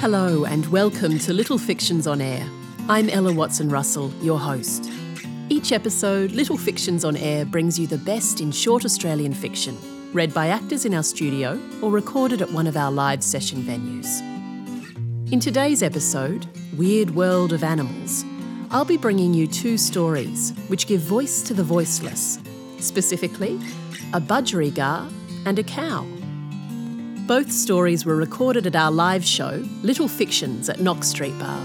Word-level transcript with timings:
Hello, 0.00 0.46
and 0.46 0.64
welcome 0.68 1.18
to 1.18 1.34
Little 1.34 1.58
Fictions 1.58 2.06
on 2.06 2.22
Air. 2.22 2.48
I'm 2.88 3.10
Ella 3.10 3.34
Watson 3.34 3.68
Russell, 3.68 4.10
your 4.22 4.40
host. 4.40 4.90
Each 5.50 5.72
episode, 5.72 6.32
Little 6.32 6.56
Fictions 6.56 7.04
on 7.04 7.18
Air 7.18 7.44
brings 7.44 7.78
you 7.78 7.86
the 7.86 7.98
best 7.98 8.40
in 8.40 8.50
short 8.50 8.86
Australian 8.86 9.34
fiction, 9.34 9.76
read 10.14 10.32
by 10.32 10.46
actors 10.46 10.86
in 10.86 10.94
our 10.94 11.02
studio 11.02 11.60
or 11.82 11.90
recorded 11.90 12.40
at 12.40 12.50
one 12.50 12.66
of 12.66 12.78
our 12.78 12.90
live 12.90 13.22
session 13.22 13.62
venues. 13.62 14.22
In 15.30 15.38
today's 15.38 15.82
episode, 15.82 16.46
Weird 16.78 17.10
World 17.10 17.52
of 17.52 17.62
Animals, 17.62 18.24
I'll 18.70 18.86
be 18.86 18.96
bringing 18.96 19.34
you 19.34 19.46
two 19.46 19.76
stories 19.76 20.54
which 20.68 20.86
give 20.86 21.02
voice 21.02 21.42
to 21.42 21.52
the 21.52 21.62
voiceless, 21.62 22.38
specifically, 22.78 23.60
a 24.14 24.20
budgerigar 24.20 25.12
and 25.44 25.58
a 25.58 25.62
cow. 25.62 26.06
Both 27.30 27.52
stories 27.52 28.04
were 28.04 28.16
recorded 28.16 28.66
at 28.66 28.74
our 28.74 28.90
live 28.90 29.24
show, 29.24 29.64
Little 29.82 30.08
Fictions 30.08 30.68
at 30.68 30.80
Knox 30.80 31.06
Street 31.06 31.38
Bar, 31.38 31.60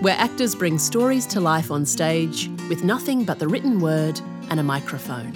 where 0.00 0.16
actors 0.16 0.54
bring 0.54 0.78
stories 0.78 1.26
to 1.26 1.42
life 1.42 1.70
on 1.70 1.84
stage 1.84 2.48
with 2.70 2.84
nothing 2.84 3.26
but 3.26 3.38
the 3.38 3.46
written 3.46 3.80
word 3.80 4.18
and 4.48 4.58
a 4.58 4.62
microphone. 4.62 5.34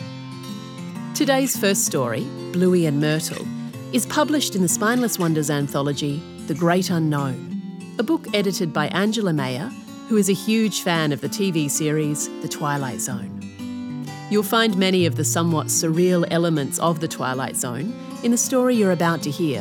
Today's 1.15 1.55
first 1.55 1.85
story, 1.85 2.23
Bluey 2.55 2.87
and 2.87 2.99
Myrtle, 2.99 3.47
is 3.93 4.07
published 4.07 4.55
in 4.55 4.63
the 4.63 4.69
Spineless 4.69 5.19
Wonders 5.19 5.51
anthology, 5.51 6.23
The 6.47 6.55
Great 6.55 6.89
Unknown, 6.89 7.95
a 7.99 8.03
book 8.03 8.27
edited 8.33 8.73
by 8.73 8.87
Angela 8.87 9.35
Meyer, 9.35 9.71
who 10.09 10.17
is 10.17 10.31
a 10.31 10.33
huge 10.33 10.81
fan 10.81 11.13
of 11.13 11.21
the 11.21 11.29
TV 11.29 11.71
series 11.71 12.31
The 12.41 12.49
Twilight 12.49 13.03
Zone. 13.03 14.09
You'll 14.31 14.45
find 14.45 14.79
many 14.79 15.05
of 15.05 15.17
the 15.17 15.25
somewhat 15.25 15.67
surreal 15.67 16.27
elements 16.31 16.79
of 16.79 17.01
The 17.01 17.09
Twilight 17.09 17.57
Zone 17.57 17.93
in 18.25 18.31
the 18.31 18.39
story 18.39 18.75
you're 18.75 18.93
about 18.93 19.23
to 19.23 19.31
hear, 19.31 19.61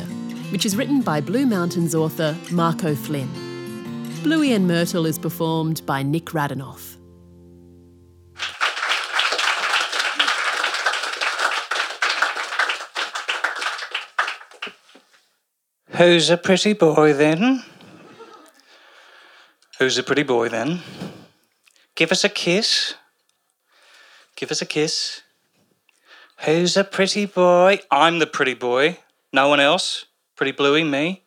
which 0.50 0.64
is 0.64 0.74
written 0.74 1.02
by 1.02 1.20
Blue 1.20 1.44
Mountains 1.44 1.94
author 1.94 2.34
Marco 2.50 2.94
Flynn. 2.94 3.28
Bluey 4.22 4.54
and 4.54 4.66
Myrtle 4.66 5.04
is 5.04 5.18
performed 5.18 5.84
by 5.84 6.02
Nick 6.02 6.32
Radanoff. 6.32 6.96
Who's 15.90 16.30
a 16.30 16.38
pretty 16.38 16.72
boy 16.72 17.12
then? 17.12 17.62
Who's 19.78 19.98
a 19.98 20.02
pretty 20.02 20.22
boy 20.22 20.48
then? 20.48 20.80
Give 21.94 22.10
us 22.10 22.24
a 22.24 22.30
kiss. 22.30 22.94
Give 24.36 24.50
us 24.50 24.62
a 24.62 24.66
kiss. 24.66 25.20
Who's 26.40 26.76
a 26.76 26.84
pretty 26.84 27.26
boy? 27.26 27.80
I'm 27.90 28.18
the 28.18 28.26
pretty 28.26 28.54
boy. 28.54 28.98
No 29.32 29.48
one 29.48 29.60
else. 29.60 30.06
Pretty 30.36 30.52
Bluey, 30.52 30.84
me. 30.84 31.24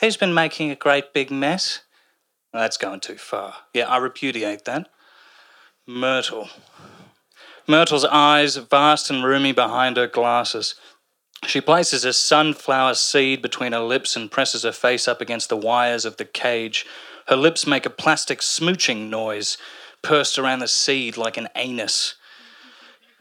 Who's 0.00 0.16
been 0.16 0.34
making 0.34 0.70
a 0.70 0.76
great 0.76 1.12
big 1.12 1.30
mess? 1.30 1.80
That's 2.52 2.76
going 2.76 3.00
too 3.00 3.16
far. 3.16 3.54
Yeah, 3.72 3.88
I 3.88 3.98
repudiate 3.98 4.64
that. 4.64 4.88
Myrtle. 5.86 6.48
Myrtle's 7.66 8.04
eyes 8.04 8.56
vast 8.56 9.10
and 9.10 9.24
roomy 9.24 9.52
behind 9.52 9.96
her 9.96 10.06
glasses. 10.06 10.74
She 11.46 11.60
places 11.60 12.04
a 12.04 12.12
sunflower 12.12 12.94
seed 12.94 13.42
between 13.42 13.72
her 13.72 13.80
lips 13.80 14.16
and 14.16 14.30
presses 14.30 14.62
her 14.62 14.72
face 14.72 15.06
up 15.06 15.20
against 15.20 15.48
the 15.48 15.56
wires 15.56 16.04
of 16.04 16.16
the 16.16 16.24
cage. 16.24 16.86
Her 17.28 17.36
lips 17.36 17.66
make 17.66 17.86
a 17.86 17.90
plastic 17.90 18.40
smooching 18.40 19.08
noise, 19.08 19.58
pursed 20.02 20.38
around 20.38 20.60
the 20.60 20.68
seed 20.68 21.16
like 21.16 21.36
an 21.36 21.48
anus. 21.54 22.14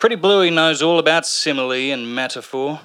Pretty 0.04 0.18
Bluey 0.18 0.50
knows 0.50 0.82
all 0.82 1.00
about 1.00 1.26
simile 1.26 1.72
and 1.72 2.14
metaphor. 2.14 2.82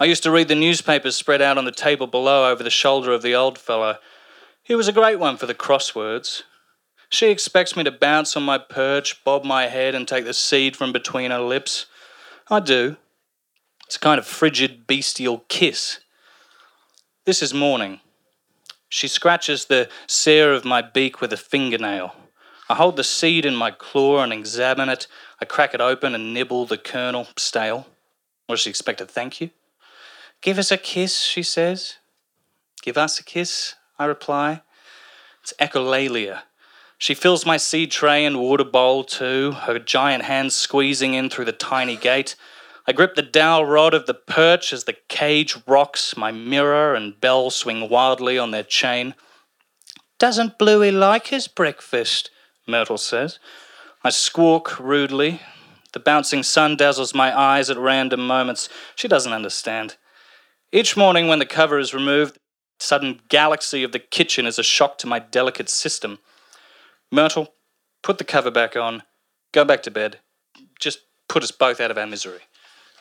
I 0.00 0.06
used 0.06 0.24
to 0.24 0.32
read 0.32 0.48
the 0.48 0.56
newspapers 0.56 1.14
spread 1.14 1.40
out 1.40 1.56
on 1.56 1.66
the 1.66 1.70
table 1.70 2.08
below 2.08 2.50
over 2.50 2.64
the 2.64 2.68
shoulder 2.68 3.12
of 3.12 3.22
the 3.22 3.32
old 3.32 3.56
fellow. 3.56 3.98
He 4.64 4.74
was 4.74 4.88
a 4.88 4.92
great 4.92 5.20
one 5.20 5.36
for 5.36 5.46
the 5.46 5.54
crosswords. 5.54 6.42
She 7.10 7.30
expects 7.30 7.76
me 7.76 7.84
to 7.84 7.92
bounce 7.92 8.36
on 8.36 8.42
my 8.42 8.58
perch, 8.58 9.22
bob 9.22 9.44
my 9.44 9.68
head, 9.68 9.94
and 9.94 10.08
take 10.08 10.24
the 10.24 10.34
seed 10.34 10.74
from 10.74 10.92
between 10.92 11.30
her 11.30 11.38
lips. 11.38 11.86
I 12.50 12.58
do. 12.58 12.96
It's 13.86 13.94
a 13.94 14.00
kind 14.00 14.18
of 14.18 14.26
frigid, 14.26 14.88
bestial 14.88 15.44
kiss. 15.48 16.00
This 17.24 17.40
is 17.40 17.54
morning. 17.54 18.00
She 18.88 19.06
scratches 19.06 19.66
the 19.66 19.88
cere 20.08 20.52
of 20.52 20.64
my 20.64 20.82
beak 20.82 21.20
with 21.20 21.32
a 21.32 21.36
fingernail. 21.36 22.16
I 22.68 22.74
hold 22.74 22.96
the 22.96 23.04
seed 23.04 23.46
in 23.46 23.54
my 23.54 23.70
claw 23.70 24.22
and 24.22 24.32
examine 24.32 24.88
it. 24.88 25.06
I 25.40 25.44
crack 25.44 25.74
it 25.74 25.80
open 25.80 26.14
and 26.14 26.34
nibble 26.34 26.66
the 26.66 26.78
kernel, 26.78 27.28
stale. 27.36 27.86
What 28.46 28.56
does 28.56 28.60
she 28.60 28.70
expect 28.70 29.00
a 29.00 29.06
thank 29.06 29.40
you? 29.40 29.50
Give 30.40 30.58
us 30.58 30.70
a 30.70 30.76
kiss, 30.76 31.20
she 31.22 31.42
says. 31.42 31.96
Give 32.82 32.96
us 32.96 33.18
a 33.18 33.24
kiss, 33.24 33.74
I 33.98 34.06
reply. 34.06 34.62
It's 35.42 35.52
echolalia. 35.60 36.42
She 36.96 37.14
fills 37.14 37.46
my 37.46 37.56
seed 37.56 37.90
tray 37.92 38.24
and 38.24 38.40
water 38.40 38.64
bowl 38.64 39.04
too, 39.04 39.52
her 39.52 39.78
giant 39.78 40.24
hands 40.24 40.54
squeezing 40.54 41.14
in 41.14 41.30
through 41.30 41.44
the 41.44 41.52
tiny 41.52 41.96
gate. 41.96 42.34
I 42.86 42.92
grip 42.92 43.14
the 43.14 43.22
dowel 43.22 43.66
rod 43.66 43.94
of 43.94 44.06
the 44.06 44.14
perch 44.14 44.72
as 44.72 44.84
the 44.84 44.96
cage 45.08 45.56
rocks, 45.66 46.16
my 46.16 46.32
mirror 46.32 46.94
and 46.94 47.20
bell 47.20 47.50
swing 47.50 47.88
wildly 47.88 48.38
on 48.38 48.50
their 48.50 48.62
chain. 48.62 49.14
Doesn't 50.18 50.58
Bluey 50.58 50.90
like 50.90 51.28
his 51.28 51.46
breakfast? 51.46 52.30
Myrtle 52.66 52.98
says. 52.98 53.38
I 54.04 54.10
squawk 54.10 54.78
rudely. 54.78 55.40
The 55.92 56.00
bouncing 56.00 56.42
sun 56.42 56.76
dazzles 56.76 57.14
my 57.14 57.36
eyes 57.36 57.70
at 57.70 57.78
random 57.78 58.26
moments. 58.26 58.68
She 58.94 59.08
doesn't 59.08 59.32
understand. 59.32 59.96
Each 60.70 60.96
morning, 60.96 61.28
when 61.28 61.38
the 61.38 61.46
cover 61.46 61.78
is 61.78 61.94
removed, 61.94 62.34
the 62.34 62.84
sudden 62.84 63.20
galaxy 63.28 63.82
of 63.82 63.92
the 63.92 63.98
kitchen 63.98 64.46
is 64.46 64.58
a 64.58 64.62
shock 64.62 64.98
to 64.98 65.06
my 65.06 65.18
delicate 65.18 65.68
system. 65.68 66.18
Myrtle, 67.10 67.54
put 68.02 68.18
the 68.18 68.24
cover 68.24 68.50
back 68.50 68.76
on. 68.76 69.02
Go 69.52 69.64
back 69.64 69.82
to 69.84 69.90
bed. 69.90 70.18
Just 70.78 71.00
put 71.28 71.42
us 71.42 71.50
both 71.50 71.80
out 71.80 71.90
of 71.90 71.98
our 71.98 72.06
misery. 72.06 72.40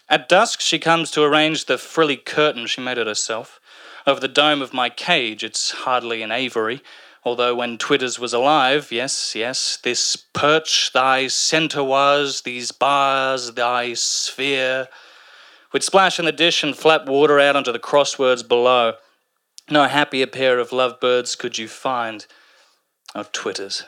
At 0.10 0.30
dusk, 0.30 0.62
she 0.62 0.80
comes 0.80 1.12
to 1.12 1.24
arrange 1.24 1.66
the 1.66 1.78
frilly 1.78 2.18
curtain 2.18 2.66
she 2.66 2.82
made 2.82 2.98
it 2.98 3.08
herself. 3.08 3.60
Over 4.08 4.22
the 4.22 4.30
dome 4.30 4.62
of 4.62 4.74
my 4.74 4.90
cage, 4.90 5.44
it's 5.44 5.72
hardly 5.72 6.22
an 6.22 6.32
aviary, 6.32 6.82
Although 7.28 7.56
when 7.56 7.78
Twitters 7.78 8.18
was 8.18 8.32
alive, 8.32 8.90
yes, 8.90 9.36
yes, 9.36 9.76
this 9.84 10.16
perch 10.16 10.94
thy 10.94 11.28
centre 11.28 11.84
was, 11.84 12.44
these 12.44 12.72
bars 12.72 13.52
thy 13.52 13.96
sphere, 13.96 14.88
would 15.74 15.84
splash 15.84 16.20
in 16.20 16.26
the 16.26 16.32
dish 16.32 16.64
and 16.64 16.74
flap 16.74 17.06
water 17.06 17.38
out 17.38 17.58
onto 17.58 17.74
the 17.74 17.80
crosswords 17.80 18.48
below. 18.48 18.94
No 19.70 19.90
happier 19.90 20.26
pair 20.26 20.58
of 20.58 20.72
lovebirds 20.72 21.36
could 21.36 21.58
you 21.58 21.68
find. 21.68 22.26
Oh, 23.14 23.26
Twitters. 23.34 23.84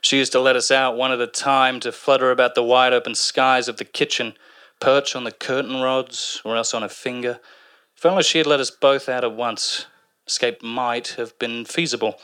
She 0.00 0.16
used 0.16 0.32
to 0.32 0.40
let 0.40 0.56
us 0.56 0.70
out 0.70 0.96
one 0.96 1.12
at 1.12 1.20
a 1.20 1.26
time 1.26 1.80
to 1.80 1.92
flutter 1.92 2.30
about 2.30 2.54
the 2.54 2.62
wide 2.62 2.94
open 2.94 3.14
skies 3.14 3.68
of 3.68 3.76
the 3.76 3.84
kitchen, 3.84 4.38
perch 4.80 5.14
on 5.14 5.24
the 5.24 5.32
curtain 5.32 5.82
rods, 5.82 6.40
or 6.46 6.56
else 6.56 6.72
on 6.72 6.82
a 6.82 6.88
finger. 6.88 7.40
If 7.94 8.06
only 8.06 8.22
she 8.22 8.38
had 8.38 8.46
let 8.46 8.60
us 8.60 8.70
both 8.70 9.06
out 9.06 9.22
at 9.22 9.32
once, 9.32 9.84
Escape 10.26 10.62
might 10.62 11.08
have 11.18 11.38
been 11.38 11.64
feasible. 11.64 12.18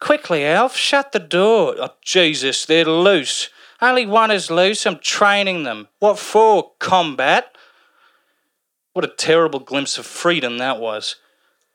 Quickly, 0.00 0.44
Alf, 0.44 0.76
shut 0.76 1.12
the 1.12 1.18
door. 1.18 1.74
Oh, 1.78 1.90
Jesus, 2.02 2.64
they're 2.66 2.84
loose. 2.84 3.48
Only 3.80 4.06
one 4.06 4.30
is 4.30 4.50
loose. 4.50 4.86
I'm 4.86 4.98
training 4.98 5.64
them. 5.64 5.88
What 5.98 6.18
for? 6.18 6.72
Combat? 6.78 7.56
What 8.92 9.04
a 9.04 9.08
terrible 9.08 9.60
glimpse 9.60 9.98
of 9.98 10.06
freedom 10.06 10.58
that 10.58 10.78
was. 10.78 11.16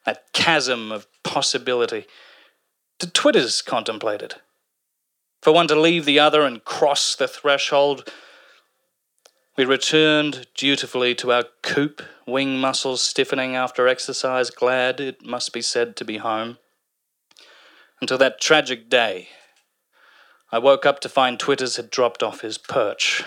That 0.05 0.31
chasm 0.33 0.91
of 0.91 1.07
possibility. 1.23 2.05
Did 2.99 3.13
Twitters 3.13 3.61
contemplate 3.61 4.21
it? 4.21 4.35
For 5.41 5.51
one 5.51 5.67
to 5.67 5.79
leave 5.79 6.05
the 6.05 6.19
other 6.19 6.43
and 6.43 6.63
cross 6.63 7.15
the 7.15 7.27
threshold 7.27 8.11
we 9.57 9.65
returned 9.65 10.47
dutifully 10.55 11.13
to 11.15 11.31
our 11.31 11.43
coop, 11.61 12.01
wing 12.25 12.57
muscles 12.59 13.01
stiffening 13.01 13.55
after 13.55 13.87
exercise, 13.87 14.49
glad, 14.49 14.99
it 14.99 15.25
must 15.25 15.51
be 15.51 15.61
said, 15.61 15.95
to 15.97 16.05
be 16.05 16.17
home. 16.17 16.57
Until 17.99 18.17
that 18.17 18.41
tragic 18.41 18.89
day, 18.89 19.27
I 20.51 20.59
woke 20.59 20.85
up 20.85 20.99
to 21.01 21.09
find 21.09 21.39
Twitters 21.39 21.75
had 21.75 21.89
dropped 21.89 22.23
off 22.23 22.41
his 22.41 22.57
perch. 22.57 23.23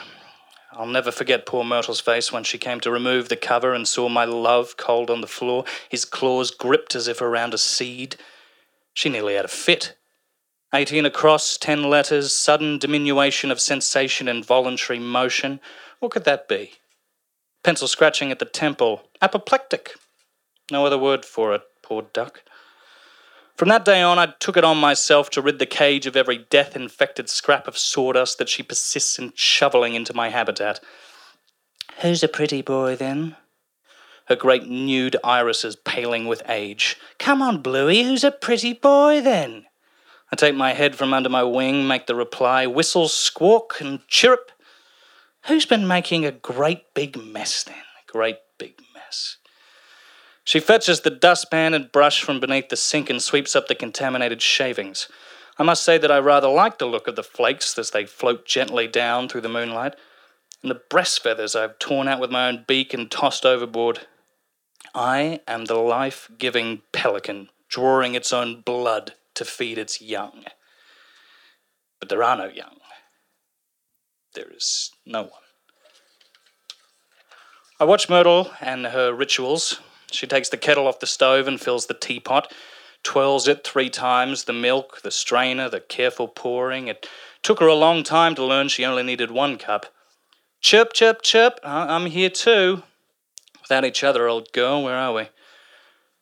I'll 0.73 0.87
never 0.87 1.12
forget 1.12 1.47
poor 1.47 1.62
Myrtle's 1.62 2.00
face 2.00 2.32
when 2.32 2.43
she 2.43 2.59
came 2.59 2.81
to 2.81 2.91
remove 2.91 3.29
the 3.29 3.37
cover 3.37 3.73
and 3.73 3.87
saw 3.87 4.09
my 4.09 4.25
love 4.25 4.76
cold 4.76 5.11
on 5.11 5.21
the 5.21 5.26
floor, 5.26 5.65
his 5.88 6.05
claws 6.05 6.50
gripped 6.50 6.97
as 6.97 7.06
if 7.06 7.21
around 7.21 7.55
a 7.55 7.59
seed. 7.59 8.17
She 8.93 9.09
nearly 9.09 9.35
had 9.35 9.44
a 9.44 9.49
fit. 9.49 9.97
Eighteen 10.75 11.06
across, 11.06 11.56
ten 11.56 11.85
letters, 11.85 12.32
sudden 12.32 12.79
diminution 12.79 13.53
of 13.53 13.61
sensation 13.61 14.26
and 14.26 14.44
voluntary 14.44 14.99
motion. 14.99 15.61
What 16.05 16.12
could 16.12 16.25
that 16.25 16.49
be? 16.49 16.73
Pencil 17.62 17.89
scratching 17.89 18.31
at 18.31 18.39
the 18.39 18.45
temple. 18.45 19.05
Apoplectic. 19.23 19.95
No 20.71 20.85
other 20.85 20.99
word 20.99 21.25
for 21.25 21.55
it, 21.55 21.62
poor 21.83 22.03
duck. 22.12 22.43
From 23.56 23.71
that 23.71 23.87
day 23.87 24.03
on, 24.03 24.19
I 24.19 24.35
took 24.39 24.59
it 24.59 24.65
on 24.65 24.77
myself 24.77 25.31
to 25.31 25.41
rid 25.41 25.59
the 25.59 25.65
cage 25.65 26.05
of 26.05 26.15
every 26.15 26.37
death 26.37 26.77
infected 26.77 27.31
scrap 27.31 27.67
of 27.67 27.79
sawdust 27.79 28.37
that 28.37 28.51
she 28.51 28.62
persists 28.62 29.19
in 29.19 29.33
shoveling 29.35 29.95
into 29.95 30.12
my 30.12 30.29
habitat. 30.29 30.79
Who's 32.03 32.23
a 32.23 32.29
pretty 32.29 32.61
boy, 32.61 32.97
then? 32.97 33.37
her 34.27 34.37
great 34.37 34.69
nude 34.69 35.17
irises 35.25 35.75
paling 35.75 36.27
with 36.27 36.43
age. 36.50 36.99
Come 37.19 37.41
on, 37.41 37.62
Bluey, 37.62 38.03
who's 38.03 38.25
a 38.25 38.31
pretty 38.31 38.75
boy 38.75 39.23
then? 39.23 39.65
I 40.31 40.37
take 40.37 40.55
my 40.55 40.75
head 40.75 40.97
from 40.97 41.15
under 41.15 41.31
my 41.31 41.45
wing, 41.45 41.89
make 41.89 42.07
the 42.07 42.15
reply, 42.15 42.67
whistle, 42.67 43.09
squawk, 43.09 43.81
and 43.81 44.07
chirrup. 44.07 44.50
Who's 45.46 45.67
been 45.67 45.87
making 45.87 46.25
a 46.25 46.32
great 46.32 46.94
big 46.94 47.19
mess 47.23 47.64
then? 47.64 47.75
A 47.76 48.11
great 48.11 48.38
big 48.58 48.81
mess. 48.94 49.37
She 50.43 50.58
fetches 50.58 51.00
the 51.00 51.11
dustpan 51.11 51.75
and 51.75 51.93
brush 51.93 52.23
from 52.23 52.41
beneath 52.41 52.70
the 52.70 52.76
sink 52.76 53.11
and 53.11 53.20
sweeps 53.20 53.55
up 53.55 53.67
the 53.67 53.75
contaminated 53.75 54.41
shavings. 54.41 55.06
I 55.58 55.62
must 55.62 55.82
say 55.82 55.99
that 55.99 56.11
I 56.11 56.19
rather 56.19 56.49
like 56.49 56.79
the 56.79 56.87
look 56.87 57.06
of 57.08 57.17
the 57.17 57.23
flakes 57.23 57.79
as 57.79 57.91
they 57.91 58.06
float 58.06 58.46
gently 58.46 58.88
down 58.88 59.29
through 59.29 59.43
the 59.43 59.50
moonlight, 59.50 59.96
and 60.62 60.70
the 60.70 60.81
breast 60.88 61.23
feathers 61.23 61.55
I've 61.55 61.79
torn 61.79 62.08
out 62.08 62.20
with 62.20 62.31
my 62.31 62.49
own 62.49 62.64
beak 62.67 62.94
and 62.94 63.11
tossed 63.11 63.44
overboard. 63.44 64.06
I 64.94 65.40
am 65.47 65.67
the 65.67 65.75
life 65.75 66.31
giving 66.38 66.81
pelican, 66.93 67.50
drawing 67.69 68.14
its 68.14 68.32
own 68.32 68.62
blood 68.62 69.12
to 69.35 69.44
feed 69.44 69.76
its 69.76 70.00
young. 70.00 70.44
But 72.00 72.08
there 72.08 72.23
are 72.23 72.37
no 72.37 72.47
young. 72.47 72.79
There 74.35 74.51
is 74.51 74.91
no 75.07 75.23
one. 75.23 75.31
I 77.79 77.85
watch 77.85 78.09
Myrtle 78.09 78.51
and 78.61 78.87
her 78.87 79.13
rituals. 79.13 79.81
She 80.11 80.27
takes 80.27 80.49
the 80.49 80.57
kettle 80.57 80.87
off 80.87 81.01
the 81.01 81.07
stove 81.07 81.47
and 81.47 81.61
fills 81.61 81.87
the 81.87 81.95
teapot, 81.95 82.53
twirls 83.03 83.47
it 83.47 83.65
three 83.65 83.91
times 83.91 84.45
the 84.45 84.53
milk, 84.53 85.03
the 85.03 85.11
strainer, 85.11 85.69
the 85.69 85.81
careful 85.81 86.29
pouring. 86.29 86.89
It 86.89 87.09
took 87.43 87.61
her 87.61 87.67
a 87.67 87.75
long 87.75 88.03
time 88.03 88.35
to 88.35 88.45
learn 88.45 88.69
she 88.69 88.85
only 88.85 89.03
needed 89.03 89.31
one 89.31 89.57
cup. 89.57 89.87
Chirp, 90.61 90.93
chirp, 90.93 91.23
chirp, 91.23 91.61
I'm 91.63 92.07
here 92.07 92.31
too. 92.31 92.83
Without 93.63 93.85
each 93.85 94.03
other, 94.03 94.29
old 94.29 94.53
girl, 94.53 94.83
where 94.83 94.97
are 94.97 95.13
we? 95.13 95.29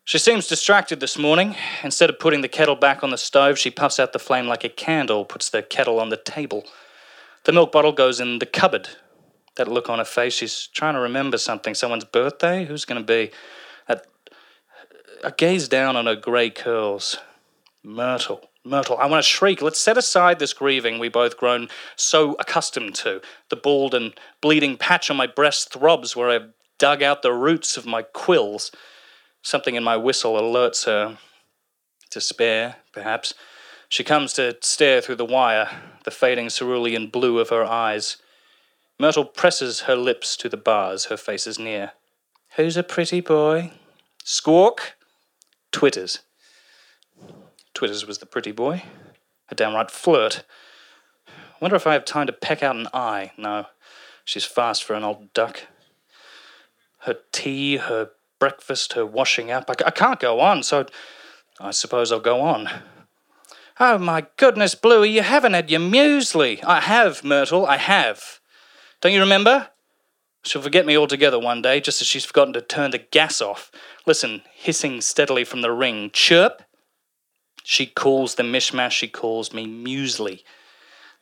She 0.05 0.19
seems 0.19 0.49
distracted 0.49 1.01
this 1.01 1.17
morning. 1.17 1.55
Instead 1.83 2.11
of 2.11 2.19
putting 2.19 2.41
the 2.41 2.49
kettle 2.49 2.77
back 2.77 3.03
on 3.03 3.11
the 3.11 3.19
stove, 3.19 3.59
she 3.59 3.71
puffs 3.71 4.01
out 4.01 4.13
the 4.13 4.19
flame 4.19 4.47
like 4.47 4.65
a 4.65 4.69
candle, 4.69 5.25
puts 5.25 5.49
the 5.49 5.63
kettle 5.63 6.01
on 6.01 6.09
the 6.09 6.17
table. 6.17 6.65
The 7.45 7.53
milk 7.53 7.73
bottle 7.73 7.93
goes 7.93 8.21
in 8.21 8.39
the 8.39 8.47
cupboard. 8.47 8.89
That 9.57 9.69
look 9.69 9.91
on 9.91 9.99
her 9.99 10.05
face, 10.05 10.33
she's 10.33 10.69
trying 10.69 10.95
to 10.95 11.01
remember 11.01 11.37
something. 11.37 11.75
Someone's 11.75 12.07
birthday? 12.07 12.65
Who's 12.65 12.87
going 12.87 13.01
to 13.01 13.07
be? 13.07 13.33
That, 13.87 14.07
I 15.23 15.31
gaze 15.31 15.69
down 15.69 15.95
on 15.95 16.07
her 16.07 16.17
grey 16.17 16.49
curls. 16.49 17.19
Myrtle, 17.85 18.49
Myrtle, 18.65 18.97
I 18.97 19.07
want 19.07 19.23
to 19.23 19.29
shriek. 19.29 19.61
Let's 19.61 19.81
set 19.81 19.99
aside 19.99 20.39
this 20.39 20.53
grieving 20.53 20.99
we 20.99 21.09
both 21.09 21.37
grown 21.37 21.69
so 21.97 22.35
accustomed 22.39 22.95
to. 22.97 23.21
The 23.51 23.57
bald 23.57 23.93
and 23.93 24.15
bleeding 24.41 24.77
patch 24.77 25.11
on 25.11 25.17
my 25.17 25.27
breast 25.27 25.73
throbs 25.73 26.15
where 26.15 26.31
I've 26.31 26.51
dug 26.79 27.03
out 27.03 27.23
the 27.23 27.33
roots 27.33 27.77
of 27.77 27.85
my 27.85 28.03
quills. 28.03 28.71
Something 29.43 29.75
in 29.75 29.83
my 29.83 29.97
whistle 29.97 30.35
alerts 30.35 30.87
her. 30.87 31.19
Despair, 32.11 32.77
perhaps. 32.93 33.35
She 33.93 34.05
comes 34.05 34.33
to 34.33 34.57
stare 34.63 35.03
through 35.03 35.17
the 35.17 35.25
wire, 35.27 35.69
the 36.05 36.11
fading 36.11 36.49
cerulean 36.49 37.09
blue 37.09 37.39
of 37.39 37.51
her 37.51 37.63
eyes. 37.63 38.17
Myrtle 38.99 39.27
presses 39.27 39.81
her 39.81 39.97
lips 39.97 40.35
to 40.39 40.49
the 40.49 40.57
bars, 40.57 41.05
her 41.11 41.19
face 41.19 41.47
is 41.47 41.59
near. 41.59 41.93
Who's 42.57 42.79
a 42.79 42.83
pretty 42.83 43.21
boy? 43.21 43.73
Squawk? 44.25 44.95
Twitters. 45.73 46.21
Twitters 47.75 48.07
was 48.07 48.17
the 48.17 48.25
pretty 48.25 48.51
boy. 48.51 48.85
A 49.51 49.55
downright 49.55 49.91
flirt. 49.91 50.43
Wonder 51.61 51.77
if 51.77 51.87
I 51.87 51.93
have 51.93 52.07
time 52.07 52.27
to 52.29 52.33
peck 52.33 52.63
out 52.63 52.77
an 52.77 52.89
eye. 52.95 53.33
No, 53.37 53.67
she's 54.25 54.47
fast 54.47 54.85
for 54.85 54.95
an 54.95 55.05
old 55.05 55.35
duck. 55.35 55.67
Her 57.01 57.19
tea, 57.31 57.77
her 57.77 58.13
breakfast, 58.39 58.95
her 58.95 59.05
washing 59.05 59.51
up. 59.51 59.69
I, 59.69 59.75
I 59.85 59.91
can't 59.91 60.19
go 60.19 60.41
on, 60.41 60.63
so 60.63 60.87
I 61.61 61.73
suppose 61.73 62.11
I'll 62.11 62.21
go 62.21 62.41
on. 62.41 62.71
Oh 63.85 63.99
my 63.99 64.29
goodness, 64.37 64.77
Bluey, 64.77 65.11
you 65.11 65.23
haven't 65.23 65.55
had 65.55 65.69
your 65.69 65.81
muesli. 65.81 66.63
I 66.63 66.79
have, 66.79 67.25
Myrtle, 67.25 67.67
I 67.67 67.79
have. 67.79 68.39
Don't 69.01 69.13
you 69.13 69.19
remember? 69.19 69.71
She'll 70.45 70.63
forget 70.63 70.87
me 70.87 70.97
altogether 70.97 71.41
one 71.41 71.63
day, 71.63 71.81
just 71.81 72.01
as 72.01 72.07
she's 72.07 72.25
forgotten 72.25 72.53
to 72.53 72.61
turn 72.61 72.93
the 72.93 72.99
gas 72.99 73.41
off. 73.43 73.73
Listen, 74.07 74.43
hissing 74.55 75.01
steadily 75.01 75.43
from 75.43 75.63
the 75.63 75.73
ring. 75.73 76.11
Chirp! 76.13 76.63
She 77.65 77.87
calls 77.87 78.37
the 78.37 78.45
mishmash, 78.45 78.93
she 78.93 79.09
calls 79.09 79.53
me 79.53 79.67
muesli. 79.67 80.45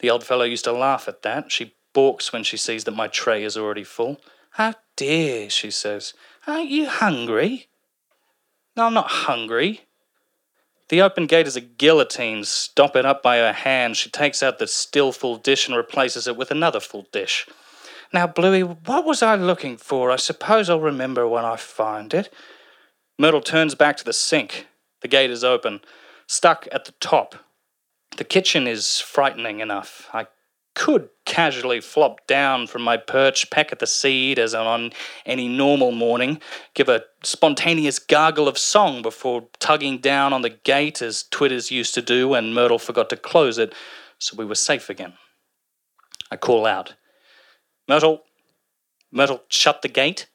The 0.00 0.10
old 0.10 0.22
fellow 0.22 0.44
used 0.44 0.64
to 0.64 0.72
laugh 0.72 1.08
at 1.08 1.22
that. 1.22 1.50
She 1.50 1.76
balks 1.94 2.30
when 2.30 2.44
she 2.44 2.58
sees 2.58 2.84
that 2.84 2.90
my 2.90 3.08
tray 3.08 3.42
is 3.42 3.56
already 3.56 3.84
full. 3.84 4.20
How 4.50 4.74
dear, 4.96 5.48
she 5.48 5.70
says. 5.70 6.12
Aren't 6.46 6.68
you 6.68 6.90
hungry? 6.90 7.68
No, 8.76 8.84
I'm 8.84 8.92
not 8.92 9.08
hungry. 9.08 9.86
The 10.90 11.00
open 11.02 11.26
gate 11.26 11.46
is 11.46 11.54
a 11.54 11.60
guillotine. 11.60 12.42
Stop 12.42 12.96
it 12.96 13.06
up 13.06 13.22
by 13.22 13.36
her 13.36 13.52
hand. 13.52 13.96
She 13.96 14.10
takes 14.10 14.42
out 14.42 14.58
the 14.58 14.66
still 14.66 15.12
full 15.12 15.36
dish 15.36 15.68
and 15.68 15.76
replaces 15.76 16.26
it 16.26 16.36
with 16.36 16.50
another 16.50 16.80
full 16.80 17.06
dish. 17.12 17.46
Now, 18.12 18.26
Bluey, 18.26 18.64
what 18.64 19.04
was 19.04 19.22
I 19.22 19.36
looking 19.36 19.76
for? 19.76 20.10
I 20.10 20.16
suppose 20.16 20.68
I'll 20.68 20.80
remember 20.80 21.28
when 21.28 21.44
I 21.44 21.54
find 21.54 22.12
it. 22.12 22.34
Myrtle 23.20 23.40
turns 23.40 23.76
back 23.76 23.98
to 23.98 24.04
the 24.04 24.12
sink. 24.12 24.66
The 25.00 25.06
gate 25.06 25.30
is 25.30 25.44
open, 25.44 25.80
stuck 26.26 26.66
at 26.72 26.86
the 26.86 26.92
top. 26.98 27.36
The 28.16 28.24
kitchen 28.24 28.66
is 28.66 28.98
frightening 28.98 29.60
enough. 29.60 30.08
I 30.12 30.26
could 30.80 31.10
casually 31.26 31.78
flop 31.78 32.26
down 32.26 32.66
from 32.66 32.80
my 32.80 32.96
perch, 32.96 33.50
peck 33.50 33.70
at 33.70 33.80
the 33.80 33.86
seed 33.86 34.38
as 34.38 34.54
on 34.54 34.90
any 35.26 35.46
normal 35.46 35.92
morning, 35.92 36.40
give 36.72 36.88
a 36.88 37.04
spontaneous 37.22 37.98
gargle 37.98 38.48
of 38.48 38.56
song 38.56 39.02
before 39.02 39.46
tugging 39.58 39.98
down 39.98 40.32
on 40.32 40.40
the 40.40 40.48
gate 40.48 41.02
as 41.02 41.24
Twitters 41.24 41.70
used 41.70 41.92
to 41.92 42.00
do 42.00 42.28
when 42.28 42.54
Myrtle 42.54 42.78
forgot 42.78 43.10
to 43.10 43.16
close 43.18 43.58
it, 43.58 43.74
so 44.18 44.34
we 44.34 44.46
were 44.46 44.54
safe 44.54 44.88
again. 44.88 45.12
I 46.30 46.38
call 46.38 46.64
out, 46.64 46.94
Myrtle, 47.86 48.22
Myrtle, 49.12 49.42
shut 49.50 49.82
the 49.82 49.88
gate. 49.88 50.28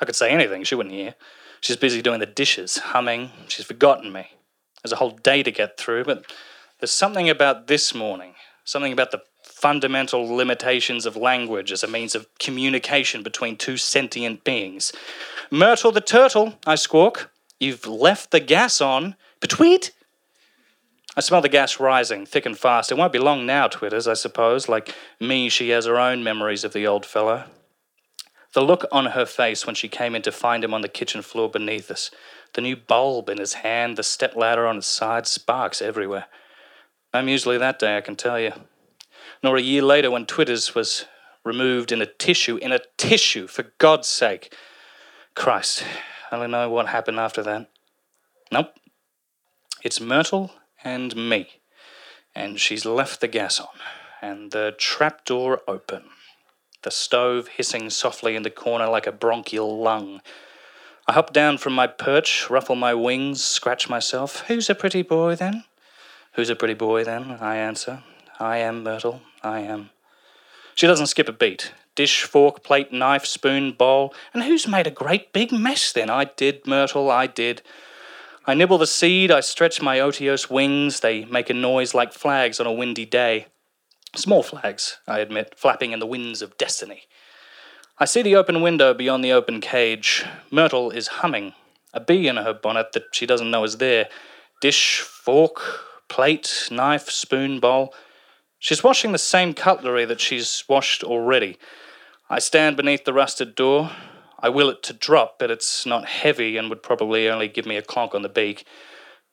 I 0.00 0.06
could 0.06 0.16
say 0.16 0.30
anything, 0.30 0.64
she 0.64 0.74
wouldn't 0.74 0.94
hear. 0.94 1.16
She's 1.60 1.76
busy 1.76 2.00
doing 2.00 2.20
the 2.20 2.24
dishes, 2.24 2.78
humming. 2.78 3.30
She's 3.48 3.66
forgotten 3.66 4.10
me. 4.10 4.26
There's 4.82 4.92
a 4.92 4.96
whole 4.96 5.10
day 5.10 5.42
to 5.42 5.50
get 5.50 5.76
through, 5.76 6.04
but 6.04 6.24
there's 6.80 6.92
something 6.92 7.28
about 7.28 7.66
this 7.66 7.94
morning 7.94 8.36
something 8.64 8.92
about 8.92 9.10
the 9.10 9.22
fundamental 9.64 10.26
limitations 10.26 11.06
of 11.06 11.16
language 11.16 11.72
as 11.72 11.82
a 11.82 11.88
means 11.88 12.14
of 12.14 12.26
communication 12.38 13.22
between 13.22 13.56
two 13.56 13.78
sentient 13.78 14.44
beings. 14.44 14.92
Myrtle 15.50 15.90
the 15.90 16.02
turtle, 16.02 16.58
I 16.66 16.74
squawk. 16.74 17.30
You've 17.58 17.86
left 17.86 18.30
the 18.30 18.40
gas 18.40 18.82
on. 18.82 19.16
Betweet! 19.40 19.92
I 21.16 21.22
smell 21.22 21.40
the 21.40 21.48
gas 21.48 21.80
rising, 21.80 22.26
thick 22.26 22.44
and 22.44 22.58
fast. 22.58 22.92
It 22.92 22.98
won't 22.98 23.14
be 23.14 23.18
long 23.18 23.46
now, 23.46 23.66
Twitters, 23.66 24.06
I 24.06 24.12
suppose. 24.12 24.68
Like 24.68 24.94
me, 25.18 25.48
she 25.48 25.70
has 25.70 25.86
her 25.86 25.98
own 25.98 26.22
memories 26.22 26.64
of 26.64 26.74
the 26.74 26.86
old 26.86 27.06
fellow. 27.06 27.44
The 28.52 28.60
look 28.60 28.84
on 28.92 29.06
her 29.06 29.24
face 29.24 29.64
when 29.64 29.74
she 29.74 29.88
came 29.88 30.14
in 30.14 30.20
to 30.22 30.30
find 30.30 30.62
him 30.62 30.74
on 30.74 30.82
the 30.82 30.88
kitchen 30.88 31.22
floor 31.22 31.48
beneath 31.48 31.90
us, 31.90 32.10
the 32.52 32.60
new 32.60 32.76
bulb 32.76 33.30
in 33.30 33.38
his 33.38 33.54
hand, 33.54 33.96
the 33.96 34.02
step 34.02 34.36
ladder 34.36 34.66
on 34.66 34.76
its 34.76 34.86
side, 34.86 35.26
sparks 35.26 35.80
everywhere. 35.80 36.26
I'm 37.14 37.30
usually 37.30 37.56
that 37.56 37.78
day, 37.78 37.96
I 37.96 38.02
can 38.02 38.16
tell 38.16 38.38
you. 38.38 38.52
Nor 39.44 39.58
a 39.58 39.60
year 39.60 39.82
later 39.82 40.10
when 40.10 40.24
Twitters 40.24 40.74
was 40.74 41.04
removed 41.44 41.92
in 41.92 42.00
a 42.00 42.06
tissue, 42.06 42.56
in 42.56 42.72
a 42.72 42.80
tissue, 42.96 43.46
for 43.46 43.74
God's 43.76 44.08
sake. 44.08 44.56
Christ, 45.34 45.84
I 46.32 46.38
don't 46.38 46.50
know 46.50 46.70
what 46.70 46.86
happened 46.86 47.20
after 47.20 47.42
that. 47.42 47.68
Nope. 48.50 48.72
It's 49.82 50.00
Myrtle 50.00 50.50
and 50.82 51.14
me. 51.14 51.60
And 52.34 52.58
she's 52.58 52.86
left 52.86 53.20
the 53.20 53.28
gas 53.28 53.60
on, 53.60 53.68
and 54.22 54.50
the 54.50 54.74
trapdoor 54.78 55.60
open, 55.68 56.04
the 56.80 56.90
stove 56.90 57.48
hissing 57.48 57.90
softly 57.90 58.36
in 58.36 58.44
the 58.44 58.50
corner 58.50 58.88
like 58.88 59.06
a 59.06 59.12
bronchial 59.12 59.78
lung. 59.78 60.22
I 61.06 61.12
hop 61.12 61.34
down 61.34 61.58
from 61.58 61.74
my 61.74 61.86
perch, 61.86 62.48
ruffle 62.48 62.76
my 62.76 62.94
wings, 62.94 63.44
scratch 63.44 63.90
myself. 63.90 64.40
Who's 64.48 64.70
a 64.70 64.74
pretty 64.74 65.02
boy 65.02 65.34
then? 65.34 65.64
Who's 66.32 66.48
a 66.48 66.56
pretty 66.56 66.72
boy 66.72 67.04
then? 67.04 67.36
I 67.42 67.56
answer. 67.56 68.02
I 68.40 68.56
am 68.56 68.82
Myrtle. 68.82 69.20
I 69.44 69.60
am. 69.60 69.90
She 70.74 70.86
doesn't 70.86 71.06
skip 71.06 71.28
a 71.28 71.32
beat. 71.32 71.72
Dish, 71.94 72.24
fork, 72.24 72.64
plate, 72.64 72.92
knife, 72.92 73.24
spoon, 73.24 73.72
bowl. 73.72 74.12
And 74.32 74.42
who's 74.42 74.66
made 74.66 74.86
a 74.86 74.90
great 74.90 75.32
big 75.32 75.52
mess 75.52 75.92
then? 75.92 76.10
I 76.10 76.24
did, 76.24 76.66
Myrtle, 76.66 77.10
I 77.10 77.26
did. 77.28 77.62
I 78.46 78.54
nibble 78.54 78.78
the 78.78 78.86
seed, 78.86 79.30
I 79.30 79.40
stretch 79.40 79.80
my 79.80 79.98
otiose 79.98 80.50
wings. 80.50 81.00
They 81.00 81.24
make 81.24 81.48
a 81.48 81.54
noise 81.54 81.94
like 81.94 82.12
flags 82.12 82.60
on 82.60 82.66
a 82.66 82.72
windy 82.72 83.06
day. 83.06 83.46
Small 84.16 84.42
flags, 84.42 84.98
I 85.08 85.20
admit, 85.20 85.54
flapping 85.56 85.92
in 85.92 85.98
the 85.98 86.06
winds 86.06 86.42
of 86.42 86.58
destiny. 86.58 87.02
I 87.98 88.04
see 88.04 88.22
the 88.22 88.36
open 88.36 88.60
window 88.60 88.92
beyond 88.92 89.24
the 89.24 89.32
open 89.32 89.60
cage. 89.60 90.24
Myrtle 90.50 90.90
is 90.90 91.06
humming, 91.06 91.54
a 91.92 92.00
bee 92.00 92.26
in 92.26 92.36
her 92.36 92.52
bonnet 92.52 92.92
that 92.92 93.04
she 93.12 93.24
doesn't 93.24 93.50
know 93.50 93.64
is 93.64 93.78
there. 93.78 94.08
Dish, 94.60 94.98
fork, 95.00 95.60
plate, 96.08 96.68
knife, 96.70 97.08
spoon, 97.08 97.60
bowl. 97.60 97.94
She's 98.64 98.82
washing 98.82 99.12
the 99.12 99.18
same 99.18 99.52
cutlery 99.52 100.06
that 100.06 100.22
she's 100.22 100.64
washed 100.66 101.04
already. 101.04 101.58
I 102.30 102.38
stand 102.38 102.78
beneath 102.78 103.04
the 103.04 103.12
rusted 103.12 103.54
door. 103.54 103.90
I 104.40 104.48
will 104.48 104.70
it 104.70 104.82
to 104.84 104.94
drop, 104.94 105.38
but 105.38 105.50
it's 105.50 105.84
not 105.84 106.06
heavy 106.06 106.56
and 106.56 106.70
would 106.70 106.82
probably 106.82 107.28
only 107.28 107.46
give 107.46 107.66
me 107.66 107.76
a 107.76 107.82
clonk 107.82 108.14
on 108.14 108.22
the 108.22 108.28
beak. 108.30 108.64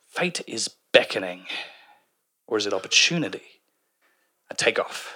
Fate 0.10 0.42
is 0.48 0.76
beckoning. 0.92 1.46
Or 2.46 2.58
is 2.58 2.66
it 2.66 2.74
opportunity? 2.74 3.62
I 4.52 4.56
take 4.56 4.78
off. 4.78 5.14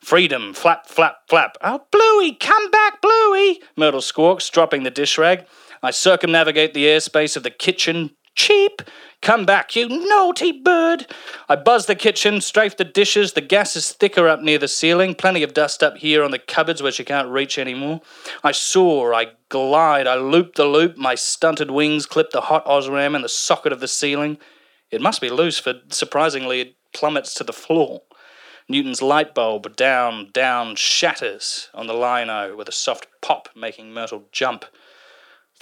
Freedom, 0.00 0.54
flap, 0.54 0.86
flap, 0.86 1.16
flap. 1.28 1.58
Oh, 1.60 1.84
Bluey, 1.90 2.32
come 2.32 2.70
back, 2.70 3.02
Bluey! 3.02 3.60
Myrtle 3.76 4.00
squawks, 4.00 4.48
dropping 4.48 4.84
the 4.84 4.90
dish 4.90 5.18
rag. 5.18 5.44
I 5.82 5.90
circumnavigate 5.90 6.72
the 6.72 6.86
airspace 6.86 7.36
of 7.36 7.42
the 7.42 7.50
kitchen. 7.50 8.16
Cheap! 8.34 8.82
Come 9.22 9.46
back, 9.46 9.74
you 9.74 9.88
naughty 9.88 10.52
bird! 10.52 11.06
I 11.48 11.56
buzz 11.56 11.86
the 11.86 11.94
kitchen, 11.94 12.40
strafe 12.40 12.76
the 12.76 12.84
dishes. 12.84 13.32
The 13.32 13.40
gas 13.40 13.74
is 13.74 13.92
thicker 13.92 14.28
up 14.28 14.42
near 14.42 14.58
the 14.58 14.68
ceiling. 14.68 15.14
Plenty 15.14 15.42
of 15.42 15.54
dust 15.54 15.82
up 15.82 15.96
here 15.96 16.22
on 16.22 16.30
the 16.30 16.38
cupboards 16.38 16.82
where 16.82 16.92
she 16.92 17.04
can't 17.04 17.28
reach 17.28 17.58
anymore. 17.58 18.02
I 18.42 18.52
soar, 18.52 19.14
I 19.14 19.28
glide, 19.48 20.06
I 20.06 20.16
loop 20.16 20.56
the 20.56 20.66
loop. 20.66 20.96
My 20.96 21.14
stunted 21.14 21.70
wings 21.70 22.06
clip 22.06 22.30
the 22.32 22.42
hot 22.42 22.66
Osram 22.66 23.16
in 23.16 23.22
the 23.22 23.28
socket 23.28 23.72
of 23.72 23.80
the 23.80 23.88
ceiling. 23.88 24.38
It 24.90 25.00
must 25.00 25.20
be 25.20 25.30
loose, 25.30 25.58
for 25.58 25.80
surprisingly 25.88 26.60
it 26.60 26.76
plummets 26.92 27.34
to 27.34 27.44
the 27.44 27.52
floor. 27.52 28.02
Newton's 28.68 29.02
light 29.02 29.34
bulb 29.34 29.76
down, 29.76 30.30
down, 30.32 30.76
shatters 30.76 31.68
on 31.74 31.86
the 31.86 31.94
lino 31.94 32.56
with 32.56 32.68
a 32.68 32.72
soft 32.72 33.06
pop 33.20 33.48
making 33.54 33.92
Myrtle 33.92 34.24
jump. 34.32 34.64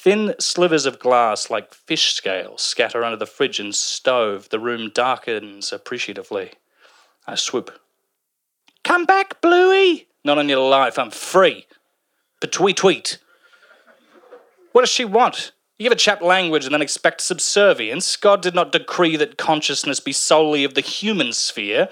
Thin 0.03 0.35
slivers 0.41 0.85
of 0.85 0.99
glass 0.99 1.49
like 1.49 1.73
fish 1.73 2.15
scales 2.15 2.61
scatter 2.61 3.05
under 3.05 3.17
the 3.17 3.25
fridge 3.25 3.61
and 3.61 3.73
stove. 3.73 4.49
The 4.49 4.59
room 4.59 4.91
darkens 4.93 5.73
appreciatively. 5.73 6.55
I 7.25 7.37
swoop. 7.37 7.79
Come 8.83 9.05
back, 9.05 9.41
Bluey! 9.41 10.09
Not 10.25 10.39
on 10.39 10.49
your 10.49 10.69
life, 10.69 10.99
I'm 10.99 11.13
free. 11.13 11.69
But 12.41 12.51
tweet 12.51 12.79
tweet. 12.79 13.19
What 14.73 14.83
does 14.83 14.91
she 14.91 15.05
want? 15.05 15.53
You 15.79 15.85
give 15.85 15.93
a 15.93 15.95
chap 15.95 16.21
language 16.21 16.65
and 16.65 16.75
then 16.75 16.83
expect 16.83 17.21
subservience. 17.21 18.17
God 18.17 18.43
did 18.43 18.57
not 18.57 18.73
decree 18.73 19.17
that 19.19 19.39
consciousness 19.39 20.01
be 20.01 20.13
solely 20.13 20.65
of 20.65 20.75
the 20.75 20.81
human 20.81 21.33
sphere. 21.33 21.89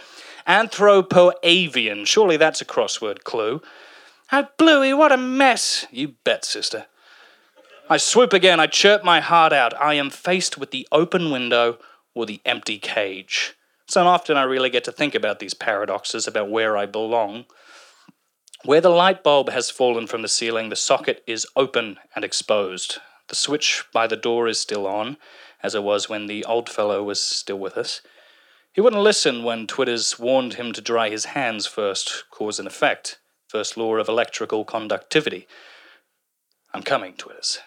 Anthropoavian. 0.49 2.09
Surely 2.09 2.37
that's 2.37 2.61
a 2.61 2.65
crossword 2.65 3.23
clue. 3.23 3.63
Oh, 4.33 4.49
Bluey, 4.59 4.93
what 4.95 5.13
a 5.13 5.17
mess. 5.17 5.87
You 5.93 6.17
bet, 6.25 6.45
sister. 6.45 6.87
I 7.93 7.97
swoop 7.97 8.33
again. 8.33 8.61
I 8.61 8.69
chirp 8.69 9.03
my 9.03 9.19
heart 9.19 9.53
out. 9.53 9.75
I 9.81 9.95
am 9.95 10.11
faced 10.11 10.57
with 10.57 10.71
the 10.71 10.87
open 10.93 11.33
window 11.33 11.79
or 12.15 12.25
the 12.25 12.41
empty 12.47 12.79
cage. 12.79 13.57
So 13.89 14.07
often 14.07 14.37
I 14.37 14.45
really 14.45 14.71
get 14.71 14.85
to 14.85 14.93
think 14.93 15.17
about 15.17 15.41
these 15.41 15.55
paradoxes 15.55 16.29
about 16.29 16.49
where 16.49 16.77
I 16.77 16.87
belong. 16.87 17.47
Where 18.65 18.81
the 18.81 18.91
light 18.91 19.25
bulb 19.25 19.49
has 19.49 19.73
fallen 19.73 20.07
from 20.07 20.23
the 20.23 20.29
ceiling, 20.29 20.69
the 20.69 20.77
socket 20.77 21.25
is 21.27 21.49
open 21.57 21.99
and 22.15 22.25
exposed. 22.25 22.99
The 23.27 23.35
switch 23.35 23.83
by 23.93 24.07
the 24.07 24.17
door 24.17 24.47
is 24.47 24.61
still 24.61 24.87
on, 24.87 25.17
as 25.61 25.75
it 25.75 25.83
was 25.83 26.09
when 26.09 26.29
the 26.29 26.45
old 26.45 26.69
fellow 26.69 27.03
was 27.03 27.21
still 27.21 27.59
with 27.59 27.77
us. 27.77 28.03
He 28.73 28.81
wouldn't 28.81 29.03
listen 29.03 29.43
when 29.43 29.67
Twitters 29.67 30.17
warned 30.17 30.55
him 30.55 30.73
to 30.75 30.81
dry 30.81 31.11
his 31.11 31.25
hands 31.25 31.67
first, 31.67 32.23
cause 32.31 32.61
and 32.61 32.69
effect, 32.69 33.19
first 33.49 33.77
law 33.77 33.97
of 33.97 34.09
electrical 34.09 34.65
conductivity. 34.65 35.49
I'm 36.73 36.85
coming, 36.85 37.15
Twitters. 37.15 37.59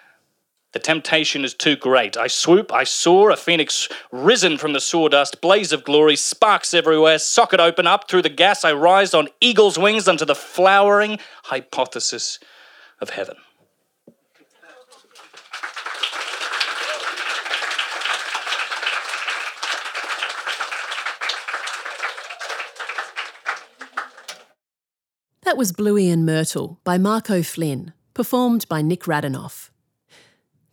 The 0.73 0.79
temptation 0.79 1.45
is 1.45 1.53
too 1.53 1.75
great. 1.75 2.17
I 2.17 2.25
swoop, 2.25 2.73
I 2.73 2.83
soar, 2.83 3.29
a 3.29 3.37
phoenix 3.37 3.87
risen 4.11 4.57
from 4.57 4.73
the 4.73 4.81
sawdust, 4.81 5.39
blaze 5.39 5.71
of 5.71 5.83
glory, 5.83 6.15
sparks 6.15 6.73
everywhere, 6.73 7.19
socket 7.19 7.59
open 7.59 7.85
up 7.85 8.09
through 8.09 8.23
the 8.23 8.29
gas. 8.29 8.65
I 8.65 8.73
rise 8.73 9.13
on 9.13 9.29
eagle's 9.39 9.77
wings 9.77 10.07
unto 10.07 10.25
the 10.25 10.33
flowering 10.33 11.19
hypothesis 11.43 12.39
of 12.99 13.11
heaven. 13.11 13.35
That 25.43 25.55
was 25.55 25.71
Bluey 25.71 26.09
and 26.09 26.25
Myrtle 26.25 26.79
by 26.83 26.97
Marco 26.97 27.43
Flynn, 27.43 27.93
performed 28.15 28.67
by 28.67 28.81
Nick 28.81 29.03
Radinoff. 29.03 29.69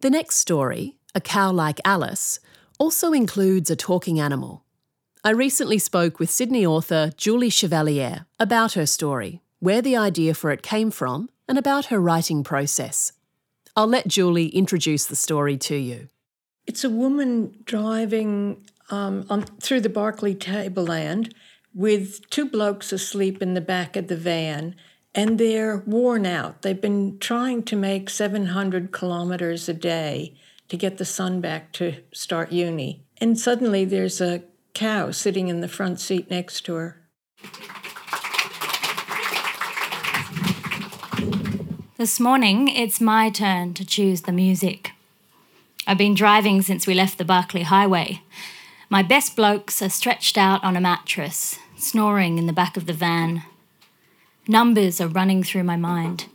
The 0.00 0.08
next 0.08 0.36
story, 0.36 0.96
A 1.14 1.20
Cow 1.20 1.52
Like 1.52 1.78
Alice, 1.84 2.40
also 2.78 3.12
includes 3.12 3.68
a 3.68 3.76
talking 3.76 4.18
animal. 4.18 4.64
I 5.22 5.28
recently 5.28 5.78
spoke 5.78 6.18
with 6.18 6.30
Sydney 6.30 6.64
author 6.64 7.12
Julie 7.18 7.50
Chevalier 7.50 8.24
about 8.38 8.72
her 8.72 8.86
story, 8.86 9.42
where 9.58 9.82
the 9.82 9.98
idea 9.98 10.32
for 10.32 10.52
it 10.52 10.62
came 10.62 10.90
from, 10.90 11.28
and 11.46 11.58
about 11.58 11.86
her 11.86 12.00
writing 12.00 12.42
process. 12.42 13.12
I'll 13.76 13.86
let 13.86 14.08
Julie 14.08 14.48
introduce 14.48 15.04
the 15.04 15.16
story 15.16 15.58
to 15.58 15.76
you. 15.76 16.08
It's 16.66 16.82
a 16.82 16.88
woman 16.88 17.58
driving 17.66 18.64
um, 18.90 19.26
on, 19.28 19.42
through 19.60 19.82
the 19.82 19.90
Barkly 19.90 20.34
tableland 20.34 21.34
with 21.74 22.30
two 22.30 22.48
blokes 22.48 22.90
asleep 22.90 23.42
in 23.42 23.52
the 23.52 23.60
back 23.60 23.96
of 23.96 24.08
the 24.08 24.16
van, 24.16 24.76
and 25.14 25.38
they're 25.38 25.78
worn 25.86 26.26
out. 26.26 26.62
They've 26.62 26.80
been 26.80 27.18
trying 27.18 27.64
to 27.64 27.76
make 27.76 28.10
700 28.10 28.92
kilometers 28.92 29.68
a 29.68 29.74
day 29.74 30.34
to 30.68 30.76
get 30.76 30.98
the 30.98 31.04
son 31.04 31.40
back 31.40 31.72
to 31.72 31.96
start 32.12 32.52
uni. 32.52 33.02
And 33.18 33.38
suddenly 33.38 33.84
there's 33.84 34.20
a 34.20 34.42
cow 34.72 35.10
sitting 35.10 35.48
in 35.48 35.60
the 35.60 35.68
front 35.68 36.00
seat 36.00 36.30
next 36.30 36.62
to 36.62 36.74
her. 36.74 36.96
This 41.96 42.18
morning, 42.18 42.68
it's 42.68 43.00
my 43.00 43.28
turn 43.28 43.74
to 43.74 43.84
choose 43.84 44.22
the 44.22 44.32
music. 44.32 44.92
I've 45.86 45.98
been 45.98 46.14
driving 46.14 46.62
since 46.62 46.86
we 46.86 46.94
left 46.94 47.18
the 47.18 47.26
Barkly 47.26 47.62
Highway. 47.62 48.22
My 48.88 49.02
best 49.02 49.36
blokes 49.36 49.82
are 49.82 49.90
stretched 49.90 50.38
out 50.38 50.64
on 50.64 50.76
a 50.76 50.80
mattress, 50.80 51.58
snoring 51.76 52.38
in 52.38 52.46
the 52.46 52.54
back 52.54 52.76
of 52.78 52.86
the 52.86 52.94
van. 52.94 53.42
Numbers 54.48 55.00
are 55.00 55.08
running 55.08 55.42
through 55.42 55.64
my 55.64 55.76
mind. 55.76 56.26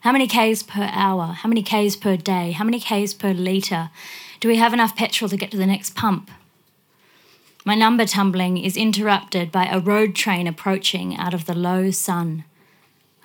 How 0.00 0.12
many 0.12 0.26
Ks 0.26 0.62
per 0.62 0.90
hour? 0.92 1.26
How 1.26 1.48
many 1.48 1.62
Ks 1.62 1.94
per 1.94 2.16
day? 2.16 2.50
How 2.52 2.64
many 2.64 2.80
Ks 2.80 3.14
per 3.14 3.32
litre? 3.32 3.90
Do 4.40 4.48
we 4.48 4.56
have 4.56 4.72
enough 4.72 4.96
petrol 4.96 5.28
to 5.28 5.36
get 5.36 5.50
to 5.52 5.56
the 5.56 5.66
next 5.66 5.94
pump? 5.94 6.30
My 7.64 7.74
number 7.74 8.04
tumbling 8.06 8.58
is 8.58 8.76
interrupted 8.76 9.52
by 9.52 9.66
a 9.66 9.78
road 9.78 10.14
train 10.14 10.46
approaching 10.46 11.16
out 11.16 11.34
of 11.34 11.44
the 11.44 11.54
low 11.54 11.90
sun. 11.90 12.44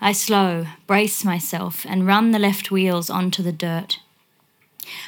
I 0.02 0.12
slow, 0.12 0.68
brace 0.86 1.24
myself, 1.24 1.86
and 1.88 2.06
run 2.06 2.32
the 2.32 2.40
left 2.40 2.70
wheels 2.70 3.10
onto 3.10 3.42
the 3.42 3.54
dirt. 3.54 4.00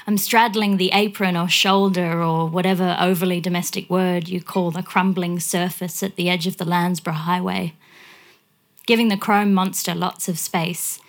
I'm 0.08 0.18
straddling 0.18 0.78
the 0.78 0.92
apron 0.94 1.38
or 1.38 1.50
shoulder 1.50 2.24
or 2.24 2.48
whatever 2.48 2.98
overly 3.00 3.42
domestic 3.42 3.90
word 3.90 4.28
you 4.28 4.42
call 4.42 4.72
the 4.72 4.82
crumbling 4.82 5.40
surface 5.40 6.02
at 6.02 6.16
the 6.16 6.30
edge 6.30 6.48
of 6.48 6.58
the 6.58 6.66
Landsborough 6.66 7.14
Highway, 7.14 7.74
giving 8.88 9.10
the 9.10 9.18
chrome 9.18 9.54
monster 9.54 9.94
lots 9.94 10.28
of 10.28 10.40
space. 10.40 11.00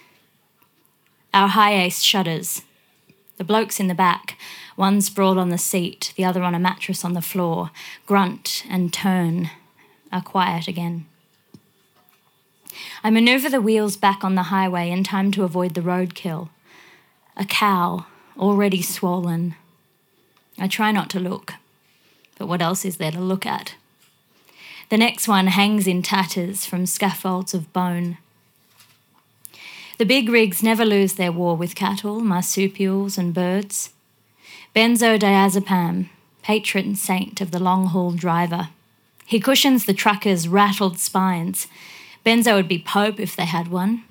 Our 1.32 1.49
HiAce 1.49 2.02
shudders. 2.02 2.62
The 3.38 3.44
blokes 3.44 3.78
in 3.78 3.87
the 3.87 3.94
back, 3.94 4.37
one 4.75 5.00
sprawled 5.00 5.38
on 5.38 5.50
the 5.50 5.58
seat, 5.58 6.12
the 6.16 6.25
other 6.25 6.42
on 6.42 6.56
a 6.56 6.58
mattress 6.58 7.04
on 7.04 7.14
the 7.14 7.23
floor, 7.23 7.70
grunt 8.04 8.64
and 8.68 8.92
turn, 8.92 9.50
are 10.12 10.20
quiet 10.20 10.66
again. 10.66 11.06
I 13.04 13.11
maneuver 13.11 13.49
the 13.49 13.61
wheels 13.61 13.97
back 13.97 14.25
on 14.25 14.35
the 14.35 14.44
highway 14.44 14.90
in 14.90 15.04
time 15.04 15.30
to 15.32 15.44
avoid 15.44 15.75
the 15.75 15.80
roadkill. 15.80 16.49
A 17.37 17.44
cow 17.44 18.06
already 18.37 18.82
swollen. 18.82 19.54
I 20.58 20.66
try 20.66 20.90
not 20.90 21.08
to 21.11 21.20
look, 21.20 21.54
but 22.38 22.49
what 22.49 22.61
else 22.61 22.85
is 22.85 22.97
there 22.97 23.12
to 23.12 23.20
look 23.20 23.47
at? 23.47 23.76
The 24.88 24.97
next 24.97 25.28
one 25.28 25.49
hangs 25.49 25.87
in 25.87 26.02
tatters 26.02 26.64
from 26.64 26.87
scaffolds 26.87 27.52
of 27.52 27.73
bone. 27.73 28.16
The 29.99 30.07
big 30.07 30.28
rigs 30.28 30.62
never 30.62 30.85
lose 30.85 31.14
their 31.14 31.33
war 31.33 31.57
with 31.57 31.75
cattle, 31.75 32.21
marsupials, 32.21 33.18
and 33.18 33.35
birds. 33.35 33.90
Benzodiazepam, 34.75 36.09
patron 36.42 36.95
saint 36.95 37.40
of 37.40 37.50
the 37.50 37.59
long 37.59 37.87
haul 37.87 38.12
driver. 38.12 38.68
He 39.26 39.40
cushions 39.40 39.85
the 39.85 39.92
truckers' 39.92 40.49
rattled 40.49 40.99
spines. 40.99 41.66
Benzo 42.25 42.54
would 42.54 42.68
be 42.68 42.78
Pope 42.78 43.21
if 43.21 43.37
they 43.37 43.45
had 43.45 43.68
one. 43.68 44.04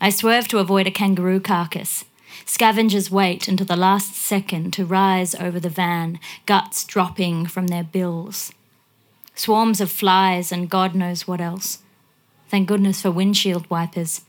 I 0.00 0.10
swerve 0.10 0.46
to 0.48 0.58
avoid 0.58 0.86
a 0.86 0.92
kangaroo 0.92 1.40
carcass. 1.40 2.04
Scavengers 2.44 3.10
wait 3.10 3.48
until 3.48 3.66
the 3.66 3.76
last 3.76 4.14
second 4.14 4.72
to 4.74 4.84
rise 4.84 5.34
over 5.34 5.58
the 5.58 5.68
van, 5.68 6.20
guts 6.46 6.84
dropping 6.84 7.46
from 7.46 7.68
their 7.68 7.84
bills. 7.84 8.52
Swarms 9.34 9.80
of 9.80 9.90
flies 9.90 10.52
and 10.52 10.70
God 10.70 10.94
knows 10.94 11.26
what 11.26 11.40
else. 11.40 11.78
Thank 12.48 12.68
goodness 12.68 13.02
for 13.02 13.10
windshield 13.10 13.68
wipers. 13.70 14.22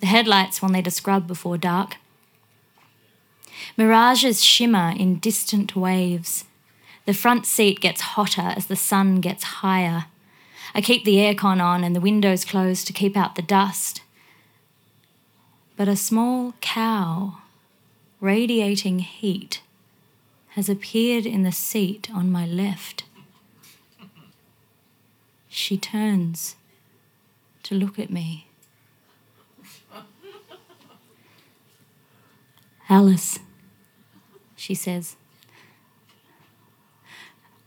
The 0.00 0.06
headlights 0.06 0.62
will 0.62 0.68
need 0.68 0.86
a 0.86 0.90
scrub 0.90 1.26
before 1.26 1.58
dark. 1.58 1.96
Mirages 3.76 4.42
shimmer 4.42 4.92
in 4.96 5.18
distant 5.18 5.74
waves. 5.74 6.44
The 7.06 7.14
front 7.14 7.44
seat 7.46 7.80
gets 7.80 8.00
hotter 8.00 8.52
as 8.56 8.66
the 8.66 8.76
sun 8.76 9.20
gets 9.20 9.44
higher. 9.44 10.06
I 10.74 10.80
keep 10.80 11.04
the 11.04 11.16
aircon 11.16 11.62
on 11.62 11.84
and 11.84 11.94
the 11.94 12.00
windows 12.00 12.44
closed 12.44 12.86
to 12.86 12.92
keep 12.92 13.16
out 13.16 13.34
the 13.34 13.42
dust. 13.42 14.00
but 15.76 15.88
a 15.88 15.96
small 15.96 16.54
cow, 16.60 17.38
radiating 18.20 19.00
heat, 19.00 19.60
has 20.50 20.68
appeared 20.68 21.26
in 21.26 21.42
the 21.42 21.52
seat 21.52 22.08
on 22.14 22.30
my 22.30 22.46
left. 22.46 23.04
She 25.56 25.76
turns 25.76 26.56
to 27.62 27.76
look 27.76 27.96
at 27.96 28.10
me. 28.10 28.48
Alice, 32.88 33.38
she 34.56 34.74
says. 34.74 35.14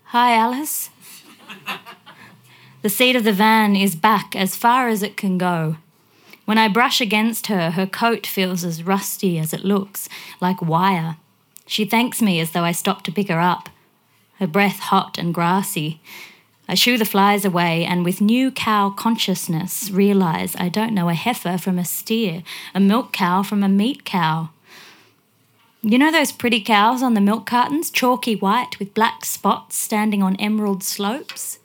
Hi, 0.07 0.35
Alice. 0.35 0.89
the 2.81 2.89
seat 2.89 3.15
of 3.15 3.23
the 3.23 3.31
van 3.31 3.77
is 3.77 3.95
back 3.95 4.35
as 4.35 4.57
far 4.57 4.89
as 4.89 5.01
it 5.01 5.15
can 5.15 5.37
go. 5.37 5.77
When 6.43 6.57
I 6.57 6.67
brush 6.67 6.99
against 6.99 7.47
her, 7.47 7.71
her 7.71 7.87
coat 7.87 8.27
feels 8.27 8.65
as 8.65 8.83
rusty 8.83 9.39
as 9.39 9.53
it 9.53 9.63
looks, 9.63 10.09
like 10.41 10.61
wire. 10.61 11.15
She 11.65 11.85
thanks 11.85 12.21
me 12.21 12.41
as 12.41 12.51
though 12.51 12.65
I 12.65 12.73
stopped 12.73 13.05
to 13.05 13.13
pick 13.13 13.29
her 13.29 13.39
up, 13.39 13.69
her 14.39 14.47
breath 14.47 14.79
hot 14.79 15.17
and 15.17 15.33
grassy. 15.33 16.01
I 16.67 16.75
shoo 16.75 16.97
the 16.97 17.05
flies 17.05 17.45
away 17.45 17.85
and, 17.85 18.03
with 18.03 18.19
new 18.19 18.51
cow 18.51 18.89
consciousness, 18.89 19.89
realize 19.89 20.55
I 20.57 20.69
don't 20.69 20.93
know 20.93 21.07
a 21.07 21.13
heifer 21.13 21.57
from 21.57 21.79
a 21.79 21.85
steer, 21.85 22.43
a 22.75 22.79
milk 22.79 23.13
cow 23.13 23.41
from 23.43 23.63
a 23.63 23.69
meat 23.69 24.03
cow. 24.03 24.49
You 25.81 25.97
know 25.97 26.11
those 26.11 26.31
pretty 26.31 26.59
cows 26.59 27.01
on 27.01 27.13
the 27.13 27.21
milk 27.21 27.45
cartons, 27.45 27.89
chalky 27.89 28.35
white 28.35 28.79
with 28.79 28.93
black 28.93 29.23
spots 29.23 29.77
standing 29.77 30.21
on 30.21 30.35
emerald 30.35 30.83
slopes? 30.83 31.59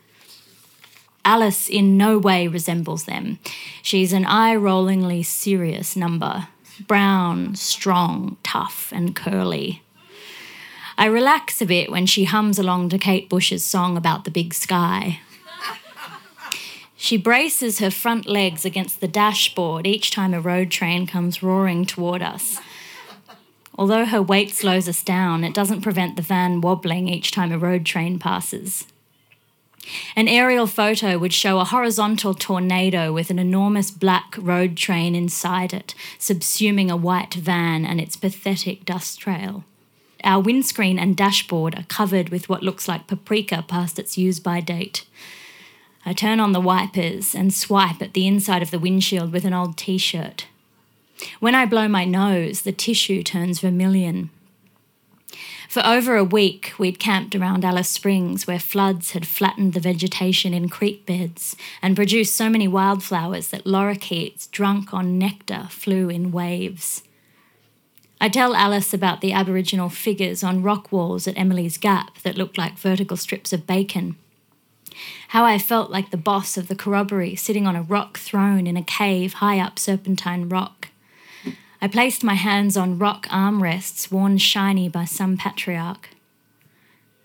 Alice 1.24 1.68
in 1.68 1.96
no 1.96 2.18
way 2.18 2.46
resembles 2.46 3.04
them. 3.04 3.38
She's 3.82 4.12
an 4.12 4.24
eye 4.24 4.54
rollingly 4.54 5.24
serious 5.24 5.96
number 5.96 6.48
brown, 6.86 7.54
strong, 7.54 8.36
tough, 8.42 8.90
and 8.92 9.14
curly. 9.14 9.82
I 11.02 11.06
relax 11.06 11.60
a 11.60 11.66
bit 11.66 11.90
when 11.90 12.06
she 12.06 12.26
hums 12.26 12.60
along 12.60 12.90
to 12.90 12.96
Kate 12.96 13.28
Bush's 13.28 13.66
song 13.66 13.96
about 13.96 14.22
the 14.22 14.30
big 14.30 14.54
sky. 14.54 15.18
She 16.94 17.16
braces 17.16 17.80
her 17.80 17.90
front 17.90 18.26
legs 18.26 18.64
against 18.64 19.00
the 19.00 19.08
dashboard 19.08 19.84
each 19.84 20.12
time 20.12 20.32
a 20.32 20.40
road 20.40 20.70
train 20.70 21.08
comes 21.08 21.42
roaring 21.42 21.86
toward 21.86 22.22
us. 22.22 22.60
Although 23.76 24.06
her 24.06 24.22
weight 24.22 24.52
slows 24.52 24.88
us 24.88 25.02
down, 25.02 25.42
it 25.42 25.54
doesn't 25.54 25.80
prevent 25.80 26.14
the 26.14 26.22
van 26.22 26.60
wobbling 26.60 27.08
each 27.08 27.32
time 27.32 27.50
a 27.50 27.58
road 27.58 27.84
train 27.84 28.20
passes. 28.20 28.86
An 30.14 30.28
aerial 30.28 30.68
photo 30.68 31.18
would 31.18 31.32
show 31.32 31.58
a 31.58 31.64
horizontal 31.64 32.32
tornado 32.32 33.12
with 33.12 33.28
an 33.28 33.40
enormous 33.40 33.90
black 33.90 34.36
road 34.38 34.76
train 34.76 35.16
inside 35.16 35.74
it, 35.74 35.96
subsuming 36.20 36.92
a 36.92 36.96
white 36.96 37.34
van 37.34 37.84
and 37.84 38.00
its 38.00 38.14
pathetic 38.16 38.84
dust 38.84 39.18
trail. 39.18 39.64
Our 40.24 40.40
windscreen 40.40 40.98
and 40.98 41.16
dashboard 41.16 41.76
are 41.76 41.84
covered 41.84 42.28
with 42.28 42.48
what 42.48 42.62
looks 42.62 42.86
like 42.86 43.06
paprika 43.06 43.64
past 43.66 43.98
its 43.98 44.16
use 44.16 44.38
by 44.40 44.60
date. 44.60 45.04
I 46.04 46.12
turn 46.12 46.40
on 46.40 46.52
the 46.52 46.60
wipers 46.60 47.34
and 47.34 47.52
swipe 47.52 48.02
at 48.02 48.14
the 48.14 48.26
inside 48.26 48.62
of 48.62 48.70
the 48.70 48.78
windshield 48.78 49.32
with 49.32 49.44
an 49.44 49.54
old 49.54 49.76
t 49.76 49.98
shirt. 49.98 50.46
When 51.40 51.54
I 51.54 51.66
blow 51.66 51.88
my 51.88 52.04
nose, 52.04 52.62
the 52.62 52.72
tissue 52.72 53.22
turns 53.22 53.60
vermilion. 53.60 54.30
For 55.68 55.84
over 55.86 56.16
a 56.16 56.24
week, 56.24 56.74
we'd 56.76 56.98
camped 56.98 57.34
around 57.34 57.64
Alice 57.64 57.88
Springs, 57.88 58.46
where 58.46 58.58
floods 58.58 59.12
had 59.12 59.26
flattened 59.26 59.72
the 59.72 59.80
vegetation 59.80 60.52
in 60.52 60.68
creek 60.68 61.06
beds 61.06 61.56
and 61.80 61.96
produced 61.96 62.36
so 62.36 62.50
many 62.50 62.68
wildflowers 62.68 63.48
that 63.48 63.64
lorikeets, 63.64 64.50
drunk 64.50 64.92
on 64.92 65.18
nectar, 65.18 65.68
flew 65.70 66.10
in 66.10 66.30
waves. 66.30 67.02
I 68.22 68.28
tell 68.28 68.54
Alice 68.54 68.94
about 68.94 69.20
the 69.20 69.32
Aboriginal 69.32 69.88
figures 69.88 70.44
on 70.44 70.62
rock 70.62 70.92
walls 70.92 71.26
at 71.26 71.36
Emily's 71.36 71.76
Gap 71.76 72.18
that 72.20 72.36
looked 72.36 72.56
like 72.56 72.78
vertical 72.78 73.16
strips 73.16 73.52
of 73.52 73.66
bacon. 73.66 74.14
How 75.30 75.44
I 75.44 75.58
felt 75.58 75.90
like 75.90 76.12
the 76.12 76.16
boss 76.16 76.56
of 76.56 76.68
the 76.68 76.76
corroboree 76.76 77.34
sitting 77.34 77.66
on 77.66 77.74
a 77.74 77.82
rock 77.82 78.18
throne 78.18 78.68
in 78.68 78.76
a 78.76 78.84
cave 78.84 79.32
high 79.34 79.58
up 79.58 79.76
Serpentine 79.76 80.48
Rock. 80.48 80.90
I 81.80 81.88
placed 81.88 82.22
my 82.22 82.34
hands 82.34 82.76
on 82.76 82.96
rock 82.96 83.26
armrests 83.26 84.12
worn 84.12 84.38
shiny 84.38 84.88
by 84.88 85.04
some 85.04 85.36
patriarch. 85.36 86.10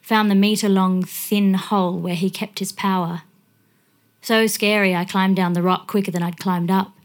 Found 0.01 0.31
the 0.31 0.36
metre 0.36 0.67
long 0.67 1.03
thin 1.03 1.53
hole 1.53 1.99
where 1.99 2.15
he 2.15 2.31
kept 2.31 2.57
his 2.57 2.71
power. 2.71 3.21
So 4.23 4.47
scary, 4.47 4.95
I 4.95 5.05
climbed 5.05 5.36
down 5.36 5.53
the 5.53 5.62
rock 5.62 5.86
quicker 5.86 6.10
than 6.10 6.23
I'd 6.23 6.39
climbed 6.39 6.71
up. 6.71 6.96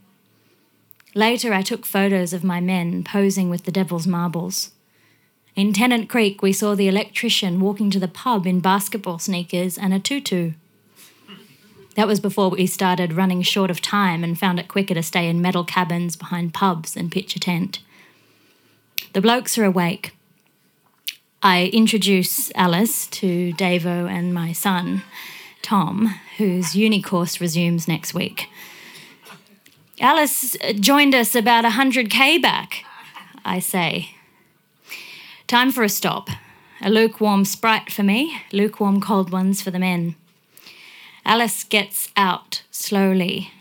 Later, 1.14 1.52
I 1.52 1.62
took 1.62 1.84
photos 1.84 2.32
of 2.32 2.42
my 2.42 2.60
men 2.60 3.04
posing 3.04 3.50
with 3.50 3.64
the 3.64 3.72
devil's 3.72 4.06
marbles. 4.06 4.70
In 5.54 5.74
Tennant 5.74 6.08
Creek, 6.08 6.40
we 6.40 6.52
saw 6.52 6.74
the 6.74 6.88
electrician 6.88 7.60
walking 7.60 7.90
to 7.90 8.00
the 8.00 8.08
pub 8.08 8.46
in 8.46 8.60
basketball 8.60 9.18
sneakers 9.18 9.76
and 9.76 9.92
a 9.92 9.98
tutu. 9.98 10.52
That 11.94 12.06
was 12.06 12.20
before 12.20 12.48
we 12.48 12.66
started 12.66 13.12
running 13.12 13.42
short 13.42 13.70
of 13.70 13.82
time 13.82 14.24
and 14.24 14.38
found 14.38 14.58
it 14.58 14.68
quicker 14.68 14.94
to 14.94 15.02
stay 15.02 15.28
in 15.28 15.42
metal 15.42 15.64
cabins 15.64 16.16
behind 16.16 16.54
pubs 16.54 16.96
and 16.96 17.12
pitch 17.12 17.36
a 17.36 17.40
tent. 17.40 17.80
The 19.12 19.20
blokes 19.20 19.58
are 19.58 19.64
awake. 19.64 20.16
I 21.42 21.66
introduce 21.66 22.50
Alice 22.54 23.06
to 23.08 23.52
Davo 23.52 24.08
and 24.08 24.32
my 24.32 24.52
son, 24.52 25.02
Tom, 25.60 26.18
whose 26.38 26.74
uni 26.74 27.02
course 27.02 27.42
resumes 27.42 27.86
next 27.86 28.14
week. 28.14 28.48
Alice 30.02 30.56
joined 30.80 31.14
us 31.14 31.36
about 31.36 31.64
100k 31.64 32.42
back, 32.42 32.84
I 33.44 33.60
say. 33.60 34.16
Time 35.46 35.70
for 35.70 35.84
a 35.84 35.88
stop. 35.88 36.28
A 36.80 36.90
lukewarm 36.90 37.44
sprite 37.44 37.92
for 37.92 38.02
me, 38.02 38.36
lukewarm 38.52 39.00
cold 39.00 39.30
ones 39.30 39.62
for 39.62 39.70
the 39.70 39.78
men. 39.78 40.16
Alice 41.24 41.62
gets 41.62 42.10
out 42.16 42.64
slowly. 42.72 43.52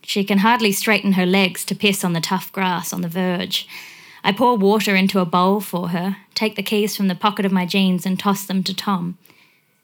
She 0.00 0.24
can 0.24 0.38
hardly 0.38 0.72
straighten 0.72 1.12
her 1.12 1.26
legs 1.26 1.62
to 1.66 1.74
piss 1.74 2.04
on 2.04 2.14
the 2.14 2.22
tough 2.22 2.50
grass 2.52 2.94
on 2.94 3.02
the 3.02 3.08
verge. 3.08 3.68
I 4.24 4.32
pour 4.32 4.56
water 4.56 4.96
into 4.96 5.20
a 5.20 5.26
bowl 5.26 5.60
for 5.60 5.90
her, 5.90 6.16
take 6.34 6.56
the 6.56 6.62
keys 6.62 6.96
from 6.96 7.08
the 7.08 7.14
pocket 7.14 7.44
of 7.44 7.52
my 7.52 7.66
jeans, 7.66 8.06
and 8.06 8.18
toss 8.18 8.46
them 8.46 8.64
to 8.64 8.74
Tom. 8.74 9.18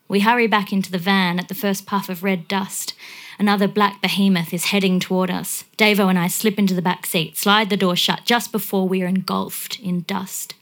We 0.09 0.21
hurry 0.21 0.47
back 0.47 0.73
into 0.73 0.91
the 0.91 0.97
van 0.97 1.39
at 1.39 1.49
the 1.49 1.55
first 1.55 1.85
puff 1.85 2.09
of 2.09 2.23
red 2.23 2.49
dust. 2.49 2.95
Another 3.39 3.69
black 3.69 4.01
behemoth 4.01 4.55
is 4.55 4.67
heading 4.67 4.99
toward 4.99 5.31
us. 5.31 5.65
Davo 5.77 6.09
and 6.09 6.19
I 6.19 6.27
slip 6.27 6.59
into 6.59 6.75
the 6.75 6.83
back 6.83 7.05
seat, 7.05 7.37
slide 7.37 7.69
the 7.69 7.77
door 7.77 7.97
shut 7.97 8.23
just 8.25 8.51
before 8.51 8.89
we 8.89 9.03
are 9.03 9.07
engulfed 9.07 9.79
in 9.79 10.03
dust. 10.03 10.55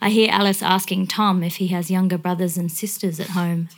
I 0.00 0.10
hear 0.10 0.30
Alice 0.30 0.62
asking 0.62 1.06
Tom 1.06 1.42
if 1.42 1.56
he 1.56 1.68
has 1.68 1.90
younger 1.90 2.18
brothers 2.18 2.56
and 2.56 2.70
sisters 2.70 3.20
at 3.20 3.30
home. 3.30 3.68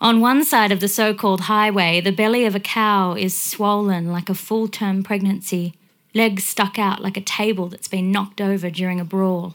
On 0.00 0.20
one 0.20 0.44
side 0.44 0.72
of 0.72 0.80
the 0.80 0.88
so 0.88 1.14
called 1.14 1.42
highway, 1.42 2.00
the 2.00 2.12
belly 2.12 2.44
of 2.44 2.54
a 2.54 2.60
cow 2.60 3.14
is 3.14 3.40
swollen 3.40 4.12
like 4.12 4.28
a 4.28 4.34
full 4.34 4.68
term 4.68 5.02
pregnancy, 5.02 5.74
legs 6.14 6.44
stuck 6.44 6.78
out 6.78 7.02
like 7.02 7.16
a 7.16 7.22
table 7.22 7.68
that's 7.68 7.88
been 7.88 8.10
knocked 8.10 8.40
over 8.40 8.68
during 8.70 9.00
a 9.00 9.04
brawl. 9.04 9.54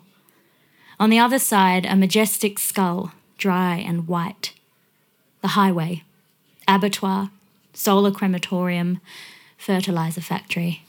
On 0.99 1.09
the 1.09 1.19
other 1.19 1.39
side, 1.39 1.85
a 1.85 1.95
majestic 1.95 2.59
skull, 2.59 3.11
dry 3.37 3.75
and 3.77 4.07
white. 4.07 4.53
The 5.41 5.49
highway, 5.49 6.03
abattoir, 6.67 7.31
solar 7.73 8.11
crematorium, 8.11 9.01
fertilizer 9.57 10.21
factory. 10.21 10.83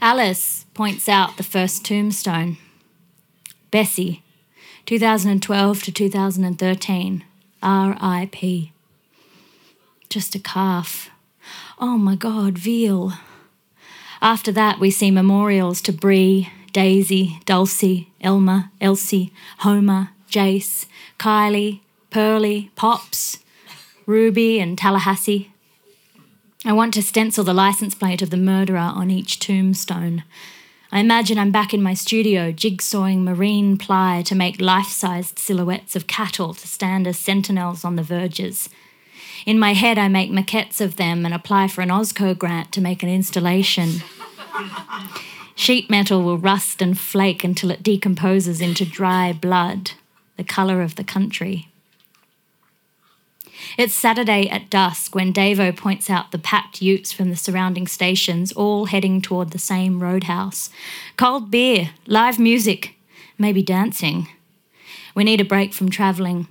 Alice 0.00 0.66
points 0.74 1.08
out 1.08 1.36
the 1.36 1.42
first 1.42 1.84
tombstone. 1.84 2.56
Bessie, 3.70 4.22
2012 4.86 5.82
to 5.82 5.92
2013. 5.92 7.24
R.I.P. 7.62 8.72
Just 10.08 10.34
a 10.34 10.38
calf. 10.38 11.10
Oh 11.78 11.98
my 11.98 12.14
God, 12.14 12.56
veal. 12.56 13.14
After 14.22 14.52
that, 14.52 14.78
we 14.78 14.90
see 14.90 15.10
memorials 15.10 15.80
to 15.82 15.92
Bree, 15.92 16.50
Daisy, 16.72 17.40
Dulcie, 17.44 18.10
Elma, 18.20 18.70
Elsie, 18.80 19.32
Homer, 19.58 20.10
Jace, 20.30 20.86
Kylie, 21.18 21.80
Pearlie, 22.10 22.70
Pops, 22.74 23.38
Ruby, 24.06 24.58
and 24.60 24.78
Tallahassee. 24.78 25.52
I 26.64 26.72
want 26.72 26.94
to 26.94 27.02
stencil 27.02 27.44
the 27.44 27.52
license 27.52 27.94
plate 27.94 28.22
of 28.22 28.30
the 28.30 28.36
murderer 28.36 28.78
on 28.78 29.10
each 29.10 29.38
tombstone. 29.38 30.24
I 30.90 31.00
imagine 31.00 31.38
I'm 31.38 31.50
back 31.50 31.74
in 31.74 31.82
my 31.82 31.92
studio, 31.92 32.50
jigsawing 32.50 33.22
marine 33.24 33.76
ply 33.76 34.22
to 34.22 34.34
make 34.34 34.58
life 34.58 34.88
sized 34.88 35.38
silhouettes 35.38 35.94
of 35.94 36.06
cattle 36.06 36.54
to 36.54 36.66
stand 36.66 37.06
as 37.06 37.18
sentinels 37.18 37.84
on 37.84 37.96
the 37.96 38.02
verges. 38.02 38.70
In 39.44 39.58
my 39.58 39.74
head, 39.74 39.98
I 39.98 40.08
make 40.08 40.30
maquettes 40.30 40.80
of 40.80 40.96
them 40.96 41.26
and 41.26 41.34
apply 41.34 41.68
for 41.68 41.82
an 41.82 41.90
OzCo 41.90 42.36
grant 42.36 42.72
to 42.72 42.80
make 42.80 43.02
an 43.02 43.10
installation. 43.10 44.02
Sheet 45.54 45.90
metal 45.90 46.22
will 46.22 46.38
rust 46.38 46.80
and 46.80 46.98
flake 46.98 47.44
until 47.44 47.70
it 47.70 47.82
decomposes 47.82 48.62
into 48.62 48.86
dry 48.86 49.34
blood, 49.34 49.92
the 50.36 50.44
colour 50.44 50.80
of 50.80 50.94
the 50.96 51.04
country. 51.04 51.67
It's 53.76 53.94
Saturday 53.94 54.48
at 54.48 54.70
dusk 54.70 55.14
when 55.14 55.32
Davo 55.32 55.76
points 55.76 56.08
out 56.10 56.32
the 56.32 56.38
packed 56.38 56.80
utes 56.82 57.12
from 57.12 57.30
the 57.30 57.36
surrounding 57.36 57.86
stations, 57.86 58.52
all 58.52 58.86
heading 58.86 59.20
toward 59.20 59.50
the 59.50 59.58
same 59.58 60.02
roadhouse. 60.02 60.70
Cold 61.16 61.50
beer, 61.50 61.90
live 62.06 62.38
music, 62.38 62.94
maybe 63.38 63.62
dancing. 63.62 64.28
We 65.14 65.24
need 65.24 65.40
a 65.40 65.44
break 65.44 65.72
from 65.72 65.90
travelling. 65.90 66.48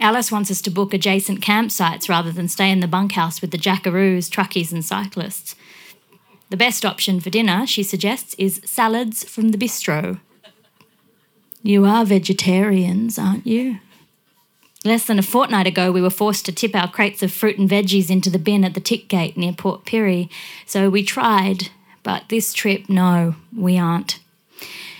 Alice 0.00 0.32
wants 0.32 0.50
us 0.50 0.60
to 0.62 0.70
book 0.70 0.92
adjacent 0.92 1.40
campsites 1.40 2.08
rather 2.08 2.32
than 2.32 2.48
stay 2.48 2.70
in 2.70 2.80
the 2.80 2.88
bunkhouse 2.88 3.40
with 3.40 3.52
the 3.52 3.58
jackaroos, 3.58 4.28
truckies, 4.28 4.72
and 4.72 4.84
cyclists. 4.84 5.54
The 6.50 6.56
best 6.56 6.84
option 6.84 7.20
for 7.20 7.30
dinner, 7.30 7.66
she 7.66 7.82
suggests, 7.82 8.34
is 8.34 8.60
salads 8.64 9.24
from 9.24 9.50
the 9.50 9.58
bistro. 9.58 10.20
You 11.62 11.84
are 11.84 12.04
vegetarians, 12.04 13.18
aren't 13.18 13.46
you? 13.46 13.78
Less 14.84 15.06
than 15.06 15.18
a 15.18 15.22
fortnight 15.22 15.66
ago, 15.66 15.90
we 15.90 16.02
were 16.02 16.10
forced 16.10 16.44
to 16.44 16.52
tip 16.52 16.76
our 16.76 16.90
crates 16.90 17.22
of 17.22 17.32
fruit 17.32 17.56
and 17.58 17.68
veggies 17.68 18.10
into 18.10 18.28
the 18.28 18.38
bin 18.38 18.64
at 18.64 18.74
the 18.74 18.80
tick 18.80 19.08
gate 19.08 19.34
near 19.34 19.54
Port 19.54 19.86
Pirie, 19.86 20.28
so 20.66 20.90
we 20.90 21.02
tried, 21.02 21.70
but 22.02 22.28
this 22.28 22.52
trip, 22.52 22.88
no, 22.88 23.34
we 23.56 23.78
aren't. 23.78 24.18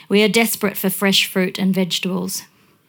We 0.08 0.22
are 0.22 0.28
desperate 0.28 0.78
for 0.78 0.88
fresh 0.88 1.26
fruit 1.26 1.58
and 1.58 1.74
vegetables. 1.74 2.44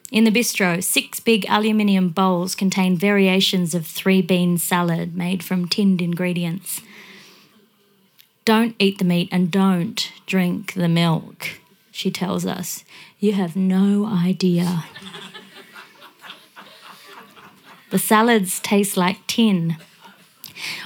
In 0.09 0.23
the 0.23 0.31
bistro, 0.31 0.81
six 0.81 1.19
big 1.19 1.45
aluminium 1.49 2.09
bowls 2.09 2.55
contain 2.55 2.97
variations 2.97 3.75
of 3.75 3.85
three 3.85 4.21
bean 4.21 4.57
salad 4.57 5.17
made 5.17 5.43
from 5.43 5.67
tinned 5.67 6.01
ingredients. 6.01 6.79
Don't 8.45 8.75
eat 8.79 8.99
the 8.99 9.03
meat 9.03 9.27
and 9.33 9.51
don't 9.51 10.13
drink 10.27 10.73
the 10.75 10.87
milk, 10.87 11.59
she 11.91 12.09
tells 12.09 12.45
us. 12.45 12.85
You 13.19 13.33
have 13.33 13.57
no 13.57 14.05
idea. 14.05 14.85
The 17.95 17.99
salads 17.99 18.59
taste 18.59 18.97
like 18.97 19.25
tin. 19.25 19.77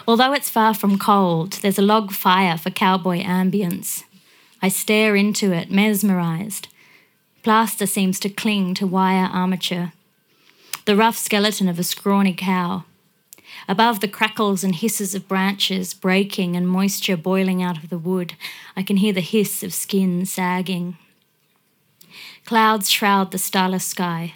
Although 0.08 0.32
it's 0.32 0.52
far 0.52 0.76
from 0.76 1.00
cold, 1.00 1.54
there's 1.54 1.80
a 1.80 1.82
log 1.82 2.12
fire 2.12 2.56
for 2.56 2.69
cowboy 2.69 3.24
ambience. 3.24 4.04
I 4.62 4.67
stare 4.67 5.15
into 5.15 5.52
it, 5.52 5.72
mesmerized. 5.72 6.67
Plaster 7.41 7.88
seems 7.88 8.19
to 8.19 8.30
cling 8.30 8.76
to 8.76 8.86
wire 8.86 9.28
armature. 9.34 9.91
The 10.86 10.95
rough 10.95 11.17
skeleton 11.17 11.67
of 11.67 11.80
a 11.80 11.84
scrawny 11.84 12.36
cow. 12.36 12.84
Above 13.67 14.02
the 14.02 14.08
crackles 14.08 14.63
and 14.63 14.76
hisses 14.76 15.15
of 15.15 15.28
branches 15.28 15.95
breaking 15.95 16.56
and 16.56 16.69
moisture 16.69 17.17
boiling 17.17 17.63
out 17.63 17.84
of 17.84 17.89
the 17.89 17.98
wood, 17.98 18.36
I 18.78 18.84
can 18.84 18.98
hear 18.98 19.13
the 19.13 19.22
hiss 19.22 19.63
of 19.63 19.74
skin 19.74 20.28
sagging. 20.28 20.95
Clouds 22.45 22.88
shroud 22.88 23.32
the 23.32 23.39
starless 23.39 23.86
sky. 23.86 24.36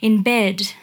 In 0.00 0.22
bed, 0.22 0.74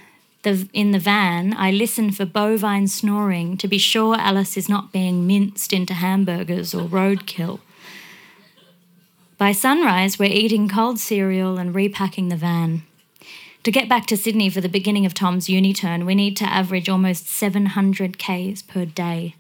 the, 0.44 0.70
in 0.74 0.92
the 0.92 1.00
van, 1.00 1.54
I 1.58 1.72
listen 1.72 2.12
for 2.12 2.26
bovine 2.26 2.88
snoring 2.88 3.58
to 3.58 3.68
be 3.68 3.78
sure 3.78 4.16
Alice 4.16 4.56
is 4.56 4.70
not 4.70 4.92
being 4.92 5.28
minced 5.28 5.74
into 5.74 5.94
hamburgers 5.94 6.74
or 6.74 6.88
roadkill. 6.88 7.60
By 9.38 9.52
sunrise, 9.52 10.20
we're 10.20 10.32
eating 10.32 10.68
cold 10.68 11.00
cereal 11.00 11.58
and 11.58 11.74
repacking 11.74 12.30
the 12.30 12.36
van. 12.36 12.84
To 13.64 13.72
get 13.72 13.90
back 13.90 14.06
to 14.08 14.18
Sydney 14.18 14.50
for 14.50 14.62
the 14.62 14.70
beginning 14.70 15.06
of 15.06 15.14
Tom's 15.14 15.50
uni 15.50 15.74
turn, 15.74 16.06
we 16.06 16.16
need 16.16 16.38
to 16.38 16.46
average 16.46 16.90
almost 16.90 17.28
700 17.28 18.18
Ks 18.18 18.62
per 18.62 18.86
day. 18.86 19.36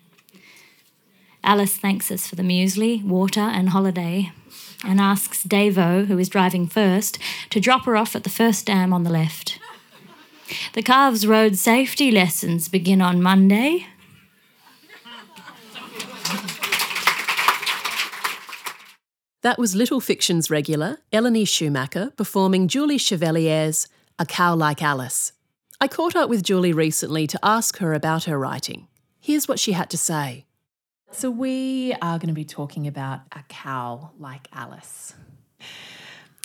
Alice 1.43 1.77
thanks 1.77 2.11
us 2.11 2.27
for 2.27 2.35
the 2.35 2.43
muesli, 2.43 3.03
water, 3.03 3.39
and 3.39 3.69
holiday, 3.69 4.31
and 4.85 4.99
asks 4.99 5.43
Davo, 5.43 6.05
who 6.07 6.17
is 6.17 6.29
driving 6.29 6.67
first, 6.67 7.17
to 7.49 7.59
drop 7.59 7.85
her 7.85 7.95
off 7.95 8.15
at 8.15 8.23
the 8.23 8.29
first 8.29 8.65
dam 8.65 8.93
on 8.93 9.03
the 9.03 9.09
left. 9.09 9.58
The 10.73 10.81
Calves 10.81 11.27
Road 11.27 11.55
safety 11.57 12.11
lessons 12.11 12.67
begin 12.67 13.01
on 13.01 13.21
Monday. 13.21 13.85
That 19.41 19.57
was 19.57 19.73
Little 19.73 20.01
Fictions 20.01 20.49
regular 20.49 20.97
Eleni 21.13 21.47
Schumacher 21.47 22.11
performing 22.17 22.67
Julie 22.67 22.97
Chevalier's 22.97 23.87
A 24.19 24.25
Cow 24.25 24.53
Like 24.53 24.83
Alice. 24.83 25.31
I 25.79 25.87
caught 25.87 26.13
up 26.13 26.29
with 26.29 26.43
Julie 26.43 26.73
recently 26.73 27.25
to 27.27 27.39
ask 27.41 27.77
her 27.77 27.93
about 27.93 28.25
her 28.25 28.37
writing. 28.37 28.87
Here's 29.21 29.47
what 29.47 29.57
she 29.57 29.71
had 29.71 29.89
to 29.91 29.97
say. 29.97 30.45
So, 31.11 31.31
we 31.31 31.93
are 32.01 32.19
going 32.19 32.27
to 32.27 32.33
be 32.33 32.43
talking 32.43 32.85
about 32.85 33.21
A 33.31 33.43
Cow 33.47 34.11
Like 34.19 34.49
Alice. 34.51 35.13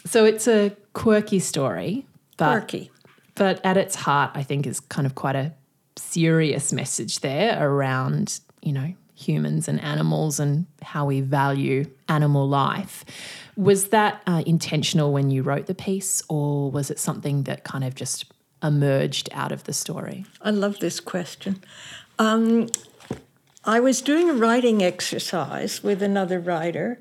So, 0.07 0.25
it's 0.25 0.47
a 0.47 0.77
quirky 0.93 1.41
story, 1.41 2.07
but 2.37 2.61
Quirky. 2.61 2.91
But 3.35 3.65
at 3.65 3.77
its 3.77 3.95
heart, 3.95 4.31
I 4.35 4.43
think 4.43 4.67
is 4.67 4.81
kind 4.81 5.07
of 5.07 5.15
quite 5.15 5.37
a 5.37 5.53
serious 5.97 6.73
message 6.73 7.21
there 7.21 7.59
around, 7.61 8.41
you 8.63 8.73
know, 8.73 8.95
humans 9.15 9.69
and 9.69 9.81
animals 9.81 10.41
and 10.41 10.67
how 10.83 11.07
we 11.07 11.21
value 11.21 11.85
animal 12.09 12.49
life. 12.49 13.05
Was 13.57 13.89
that 13.89 14.23
uh, 14.27 14.43
intentional 14.45 15.13
when 15.13 15.31
you 15.31 15.43
wrote 15.43 15.67
the 15.67 15.75
piece, 15.75 16.23
or 16.29 16.71
was 16.71 16.91
it 16.91 16.99
something 16.99 17.45
that 17.45 17.65
kind 17.65 17.85
of 17.85 17.95
just 17.95 18.27
emerged 18.63 19.29
out 19.33 19.53
of 19.53 19.65
the 19.65 19.73
story? 19.73 20.25
I 20.41 20.51
love 20.51 20.81
this 20.81 20.99
question. 20.99 21.63
Um, 22.19 22.69
I 23.65 23.81
was 23.81 24.03
doing 24.03 24.29
a 24.29 24.35
writing 24.35 24.83
exercise 24.83 25.83
with 25.83 26.03
another 26.03 26.41
writer, 26.41 26.99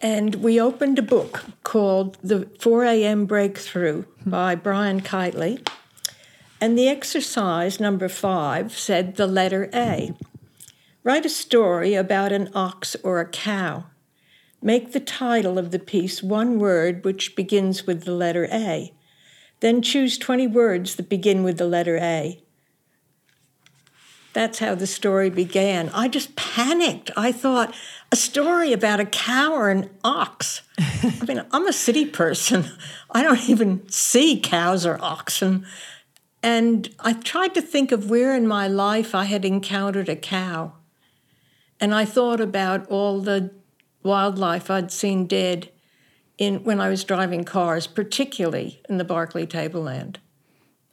and 0.00 0.36
we 0.36 0.60
opened 0.60 0.98
a 0.98 1.02
book 1.02 1.44
called 1.64 2.16
The 2.22 2.48
4 2.60 2.84
a.m. 2.84 3.26
Breakthrough 3.26 4.04
by 4.24 4.54
Brian 4.54 5.00
Kiteley. 5.00 5.66
And 6.60 6.76
the 6.76 6.88
exercise, 6.88 7.78
number 7.78 8.08
five, 8.08 8.76
said 8.76 9.16
the 9.16 9.26
letter 9.26 9.70
A. 9.72 10.12
Write 11.04 11.24
a 11.24 11.30
story 11.30 11.94
about 11.94 12.32
an 12.32 12.50
ox 12.54 12.96
or 13.02 13.20
a 13.20 13.28
cow. 13.28 13.84
Make 14.60 14.92
the 14.92 15.00
title 15.00 15.56
of 15.56 15.70
the 15.70 15.78
piece 15.78 16.22
one 16.22 16.58
word 16.58 17.04
which 17.04 17.36
begins 17.36 17.86
with 17.86 18.04
the 18.04 18.12
letter 18.12 18.48
A. 18.52 18.92
Then 19.60 19.82
choose 19.82 20.18
20 20.18 20.46
words 20.48 20.96
that 20.96 21.08
begin 21.08 21.42
with 21.42 21.58
the 21.58 21.66
letter 21.66 21.96
A. 21.96 22.42
That's 24.32 24.58
how 24.58 24.74
the 24.74 24.86
story 24.86 25.30
began. 25.30 25.88
I 25.90 26.08
just 26.08 26.36
panicked. 26.36 27.10
I 27.16 27.32
thought, 27.32 27.74
a 28.10 28.16
story 28.16 28.72
about 28.72 29.00
a 29.00 29.04
cow 29.04 29.52
or 29.52 29.70
an 29.70 29.90
ox. 30.02 30.62
I 30.78 31.24
mean, 31.26 31.44
I'm 31.52 31.66
a 31.66 31.72
city 31.72 32.06
person. 32.06 32.70
I 33.10 33.22
don't 33.22 33.48
even 33.48 33.88
see 33.88 34.40
cows 34.40 34.86
or 34.86 34.98
oxen. 35.02 35.66
And 36.42 36.88
I 37.00 37.12
tried 37.12 37.54
to 37.54 37.62
think 37.62 37.92
of 37.92 38.08
where 38.08 38.34
in 38.34 38.46
my 38.46 38.68
life 38.68 39.14
I 39.14 39.24
had 39.24 39.44
encountered 39.44 40.08
a 40.08 40.16
cow. 40.16 40.72
And 41.80 41.94
I 41.94 42.04
thought 42.04 42.40
about 42.40 42.86
all 42.88 43.20
the 43.20 43.50
wildlife 44.02 44.70
I'd 44.70 44.90
seen 44.90 45.26
dead 45.26 45.70
in 46.38 46.64
when 46.64 46.80
I 46.80 46.88
was 46.88 47.04
driving 47.04 47.44
cars, 47.44 47.86
particularly 47.86 48.80
in 48.88 48.98
the 48.98 49.04
Barkly 49.04 49.46
Tableland. 49.46 50.18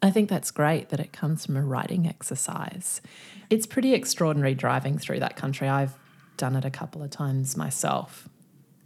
I 0.02 0.12
think 0.12 0.30
that's 0.30 0.52
great 0.52 0.90
that 0.90 1.00
it 1.00 1.14
comes 1.14 1.46
from 1.46 1.56
a 1.56 1.64
writing 1.64 2.08
exercise. 2.08 3.02
It's 3.50 3.66
pretty 3.66 3.94
extraordinary 3.94 4.56
driving 4.56 4.98
through 4.98 5.20
that 5.20 5.36
country. 5.36 5.70
I've 5.70 5.96
done 6.38 6.56
it 6.56 6.66
a 6.66 6.70
couple 6.70 7.02
of 7.02 7.10
times 7.10 7.58
myself. 7.58 8.30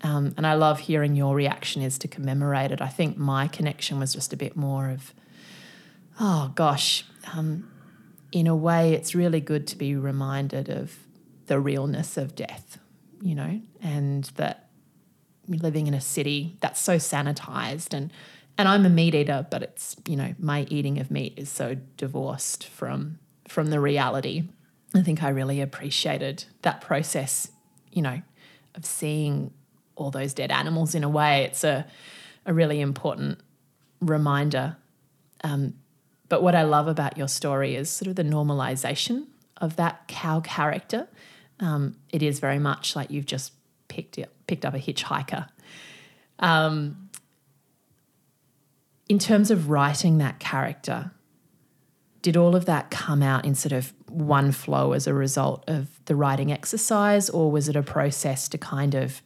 Um, 0.01 0.33
and 0.37 0.47
I 0.47 0.53
love 0.53 0.79
hearing 0.79 1.15
your 1.15 1.35
reaction 1.35 1.81
is 1.81 1.97
to 1.99 2.07
commemorate 2.07 2.71
it. 2.71 2.81
I 2.81 2.87
think 2.87 3.17
my 3.17 3.47
connection 3.47 3.99
was 3.99 4.13
just 4.13 4.31
a 4.31 4.37
bit 4.37 4.55
more 4.55 4.89
of, 4.89 5.13
oh 6.19 6.51
gosh, 6.55 7.05
um, 7.33 7.69
in 8.31 8.47
a 8.47 8.55
way, 8.55 8.93
it's 8.93 9.13
really 9.13 9.41
good 9.41 9.67
to 9.67 9.77
be 9.77 9.95
reminded 9.95 10.69
of 10.69 10.97
the 11.47 11.59
realness 11.59 12.15
of 12.15 12.35
death, 12.35 12.77
you 13.21 13.35
know, 13.35 13.61
and 13.81 14.25
that 14.35 14.69
living 15.47 15.87
in 15.87 15.93
a 15.93 16.01
city 16.01 16.57
that's 16.61 16.79
so 16.79 16.97
sanitized 16.97 17.93
and 17.93 18.11
and 18.57 18.67
I'm 18.67 18.85
a 18.85 18.89
meat 18.89 19.15
eater, 19.15 19.47
but 19.49 19.63
it's 19.63 19.95
you 20.05 20.17
know 20.17 20.35
my 20.37 20.67
eating 20.69 20.99
of 20.99 21.09
meat 21.09 21.33
is 21.37 21.49
so 21.49 21.77
divorced 21.95 22.67
from 22.67 23.19
from 23.47 23.67
the 23.67 23.79
reality. 23.79 24.49
I 24.95 25.01
think 25.01 25.23
I 25.23 25.29
really 25.29 25.61
appreciated 25.61 26.45
that 26.63 26.81
process, 26.81 27.51
you 27.91 28.01
know, 28.01 28.21
of 28.75 28.85
seeing 28.85 29.53
all 29.95 30.11
those 30.11 30.33
dead 30.33 30.51
animals 30.51 30.95
in 30.95 31.03
a 31.03 31.09
way. 31.09 31.43
It's 31.43 31.63
a 31.63 31.85
a 32.45 32.53
really 32.53 32.81
important 32.81 33.39
reminder. 34.01 34.77
Um, 35.43 35.75
but 36.29 36.41
what 36.41 36.55
I 36.55 36.63
love 36.63 36.87
about 36.87 37.17
your 37.17 37.27
story 37.27 37.75
is 37.75 37.89
sort 37.89 38.07
of 38.07 38.15
the 38.15 38.23
normalization 38.23 39.27
of 39.57 39.75
that 39.75 40.07
cow 40.07 40.39
character. 40.39 41.07
Um, 41.59 41.95
it 42.11 42.23
is 42.23 42.39
very 42.39 42.59
much 42.59 42.95
like 42.95 43.11
you've 43.11 43.25
just 43.25 43.53
picked 43.87 44.17
it, 44.17 44.31
picked 44.47 44.65
up 44.65 44.73
a 44.73 44.79
hitchhiker. 44.79 45.49
Um, 46.39 47.09
in 49.07 49.19
terms 49.19 49.51
of 49.51 49.69
writing 49.69 50.19
that 50.19 50.39
character, 50.39 51.11
did 52.21 52.37
all 52.37 52.55
of 52.55 52.65
that 52.65 52.91
come 52.91 53.21
out 53.23 53.45
in 53.45 53.55
sort 53.55 53.73
of 53.73 53.93
one 54.09 54.51
flow 54.51 54.93
as 54.93 55.07
a 55.07 55.13
result 55.13 55.63
of 55.67 56.03
the 56.05 56.15
writing 56.15 56.51
exercise, 56.51 57.29
or 57.29 57.51
was 57.51 57.69
it 57.69 57.75
a 57.75 57.83
process 57.83 58.47
to 58.49 58.57
kind 58.57 58.95
of 58.95 59.21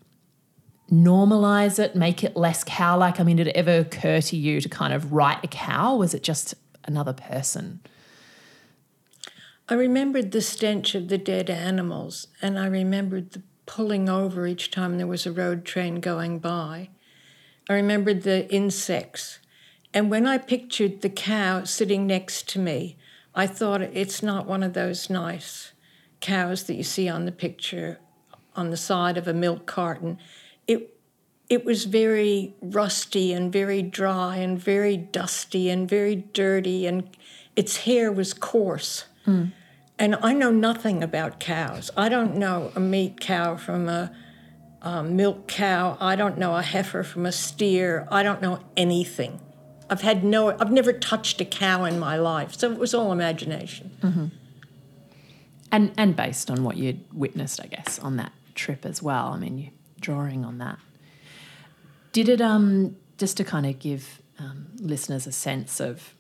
normalize 0.92 1.80
it, 1.80 1.96
make 1.96 2.24
it 2.24 2.36
less 2.36 2.64
cow 2.64 2.98
like? 2.98 3.20
I 3.20 3.24
mean, 3.24 3.38
did 3.38 3.48
it 3.48 3.56
ever 3.56 3.80
occur 3.80 4.22
to 4.22 4.38
you 4.38 4.62
to 4.62 4.70
kind 4.70 4.94
of 4.94 5.14
write 5.14 5.44
a 5.44 5.48
cow? 5.48 5.96
Was 5.96 6.14
it 6.14 6.24
just 6.24 6.56
another 6.84 7.14
person? 7.14 7.82
I 9.70 9.76
remembered 9.76 10.32
the 10.32 10.42
stench 10.42 10.94
of 10.94 11.08
the 11.08 11.18
dead 11.18 11.50
animals, 11.50 12.28
and 12.42 12.60
I 12.60 12.68
remembered 12.68 13.32
the 13.32 13.42
pulling 13.66 14.10
over 14.10 14.46
each 14.46 14.72
time 14.72 14.98
there 14.98 15.08
was 15.08 15.26
a 15.26 15.32
road 15.32 15.64
train 15.64 16.02
going 16.02 16.40
by. 16.40 16.90
I 17.70 17.74
remembered 17.74 18.24
the 18.24 18.54
insects. 18.54 19.40
And 19.94 20.10
when 20.10 20.28
I 20.28 20.38
pictured 20.38 21.02
the 21.02 21.10
cow 21.10 21.64
sitting 21.64 22.06
next 22.06 22.50
to 22.50 22.60
me, 22.60 22.98
I 23.36 23.48
thought 23.48 23.82
it's 23.82 24.22
not 24.22 24.46
one 24.46 24.64
of 24.64 24.74
those 24.74 25.10
nice 25.10 25.74
cows 26.20 26.64
that 26.64 26.76
you 26.76 26.84
see 26.84 27.10
on 27.10 27.26
the 27.26 27.32
picture 27.32 28.00
on 28.56 28.70
the 28.70 28.78
side 28.78 29.18
of 29.18 29.28
a 29.28 29.34
milk 29.34 29.66
carton. 29.66 30.20
It 30.68 30.96
it 31.50 31.66
was 31.66 31.86
very 31.86 32.56
rusty 32.62 33.34
and 33.34 33.52
very 33.52 33.82
dry 33.82 34.38
and 34.38 34.58
very 34.58 34.96
dusty 34.98 35.70
and 35.70 35.90
very 35.90 36.16
dirty 36.16 36.86
and 36.86 37.10
its 37.56 37.78
hair 37.78 38.12
was 38.12 38.34
coarse. 38.34 39.06
Mm. 39.28 39.52
And 40.00 40.16
I 40.16 40.34
know 40.34 40.52
nothing 40.52 41.04
about 41.04 41.40
cows. 41.40 41.92
I 41.96 42.10
don't 42.10 42.36
know 42.36 42.72
a 42.76 42.80
meat 42.80 43.20
cow 43.20 43.56
from 43.56 43.88
a, 43.88 44.12
a 44.82 45.04
milk 45.04 45.48
cow. 45.48 45.98
I 46.00 46.16
don't 46.16 46.38
know 46.38 46.56
a 46.56 46.62
heifer 46.62 47.04
from 47.04 47.26
a 47.26 47.32
steer. 47.32 48.08
I 48.10 48.24
don't 48.24 48.42
know 48.42 48.60
anything. 48.76 49.40
I've 49.94 50.02
had 50.02 50.24
no, 50.24 50.58
I've 50.60 50.72
never 50.72 50.92
touched 50.92 51.40
a 51.40 51.46
cow 51.46 51.86
in 51.86 52.00
my 52.00 52.18
life. 52.18 52.56
So 52.56 52.72
it 52.72 52.80
was 52.80 52.96
all 52.96 53.12
imagination. 53.12 53.92
Mm-hmm. 54.02 54.26
And, 55.72 55.94
and 55.98 56.16
based 56.16 56.50
on 56.50 56.64
what 56.64 56.78
you'd 56.78 57.02
witnessed, 57.14 57.62
I 57.62 57.68
guess, 57.68 58.00
on 58.00 58.18
that 58.18 58.32
trip 58.56 58.88
as 58.88 59.04
well. 59.04 59.28
I 59.28 59.38
mean, 59.38 59.60
you're 59.60 59.72
drawing 60.02 60.44
on 60.44 60.58
that. 60.58 60.80
Did 62.12 62.28
it, 62.28 62.42
um, 62.42 62.96
just 63.20 63.38
to 63.38 63.44
kind 63.44 63.68
of 63.68 63.78
give 63.78 64.20
um, 64.40 64.66
listeners 64.80 65.28
a 65.28 65.32
sense 65.32 65.80
of 65.80 66.16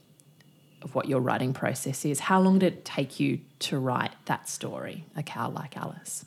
of 0.83 0.93
what 0.95 1.07
your 1.07 1.21
writing 1.21 1.53
process 1.53 2.05
is. 2.05 2.19
How 2.19 2.39
long 2.39 2.59
did 2.59 2.73
it 2.73 2.85
take 2.85 3.19
you 3.19 3.39
to 3.59 3.79
write 3.79 4.11
that 4.25 4.49
story, 4.49 5.05
A 5.15 5.23
Cow 5.23 5.49
Like 5.49 5.77
Alice? 5.77 6.25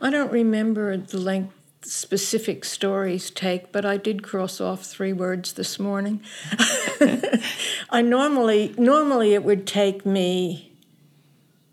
I 0.00 0.10
don't 0.10 0.32
remember 0.32 0.96
the 0.96 1.18
length 1.18 1.57
specific 1.82 2.64
stories 2.64 3.30
take, 3.30 3.72
but 3.72 3.84
I 3.84 3.96
did 3.96 4.22
cross 4.22 4.60
off 4.60 4.84
three 4.84 5.12
words 5.12 5.52
this 5.52 5.78
morning. 5.78 6.22
I 7.90 8.02
normally 8.02 8.74
normally 8.76 9.34
it 9.34 9.44
would 9.44 9.66
take 9.66 10.04
me 10.04 10.72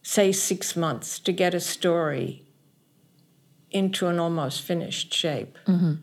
say 0.01 0.31
6 0.31 0.75
months 0.75 1.17
to 1.19 1.31
get 1.31 1.55
a 1.55 1.59
story 1.59 2.43
into 3.71 4.07
an 4.07 4.19
almost 4.19 4.61
finished 4.61 5.13
shape. 5.13 5.57
Mm-hmm. 5.65 5.95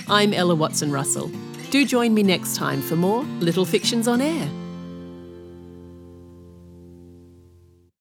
I'm 0.08 0.32
Ella 0.32 0.54
Watson 0.54 0.90
Russell. 0.90 1.30
Do 1.70 1.86
join 1.86 2.12
me 2.12 2.22
next 2.22 2.56
time 2.56 2.82
for 2.82 2.96
more 2.96 3.22
Little 3.38 3.64
Fictions 3.64 4.08
on 4.08 4.20
Air. 4.20 4.48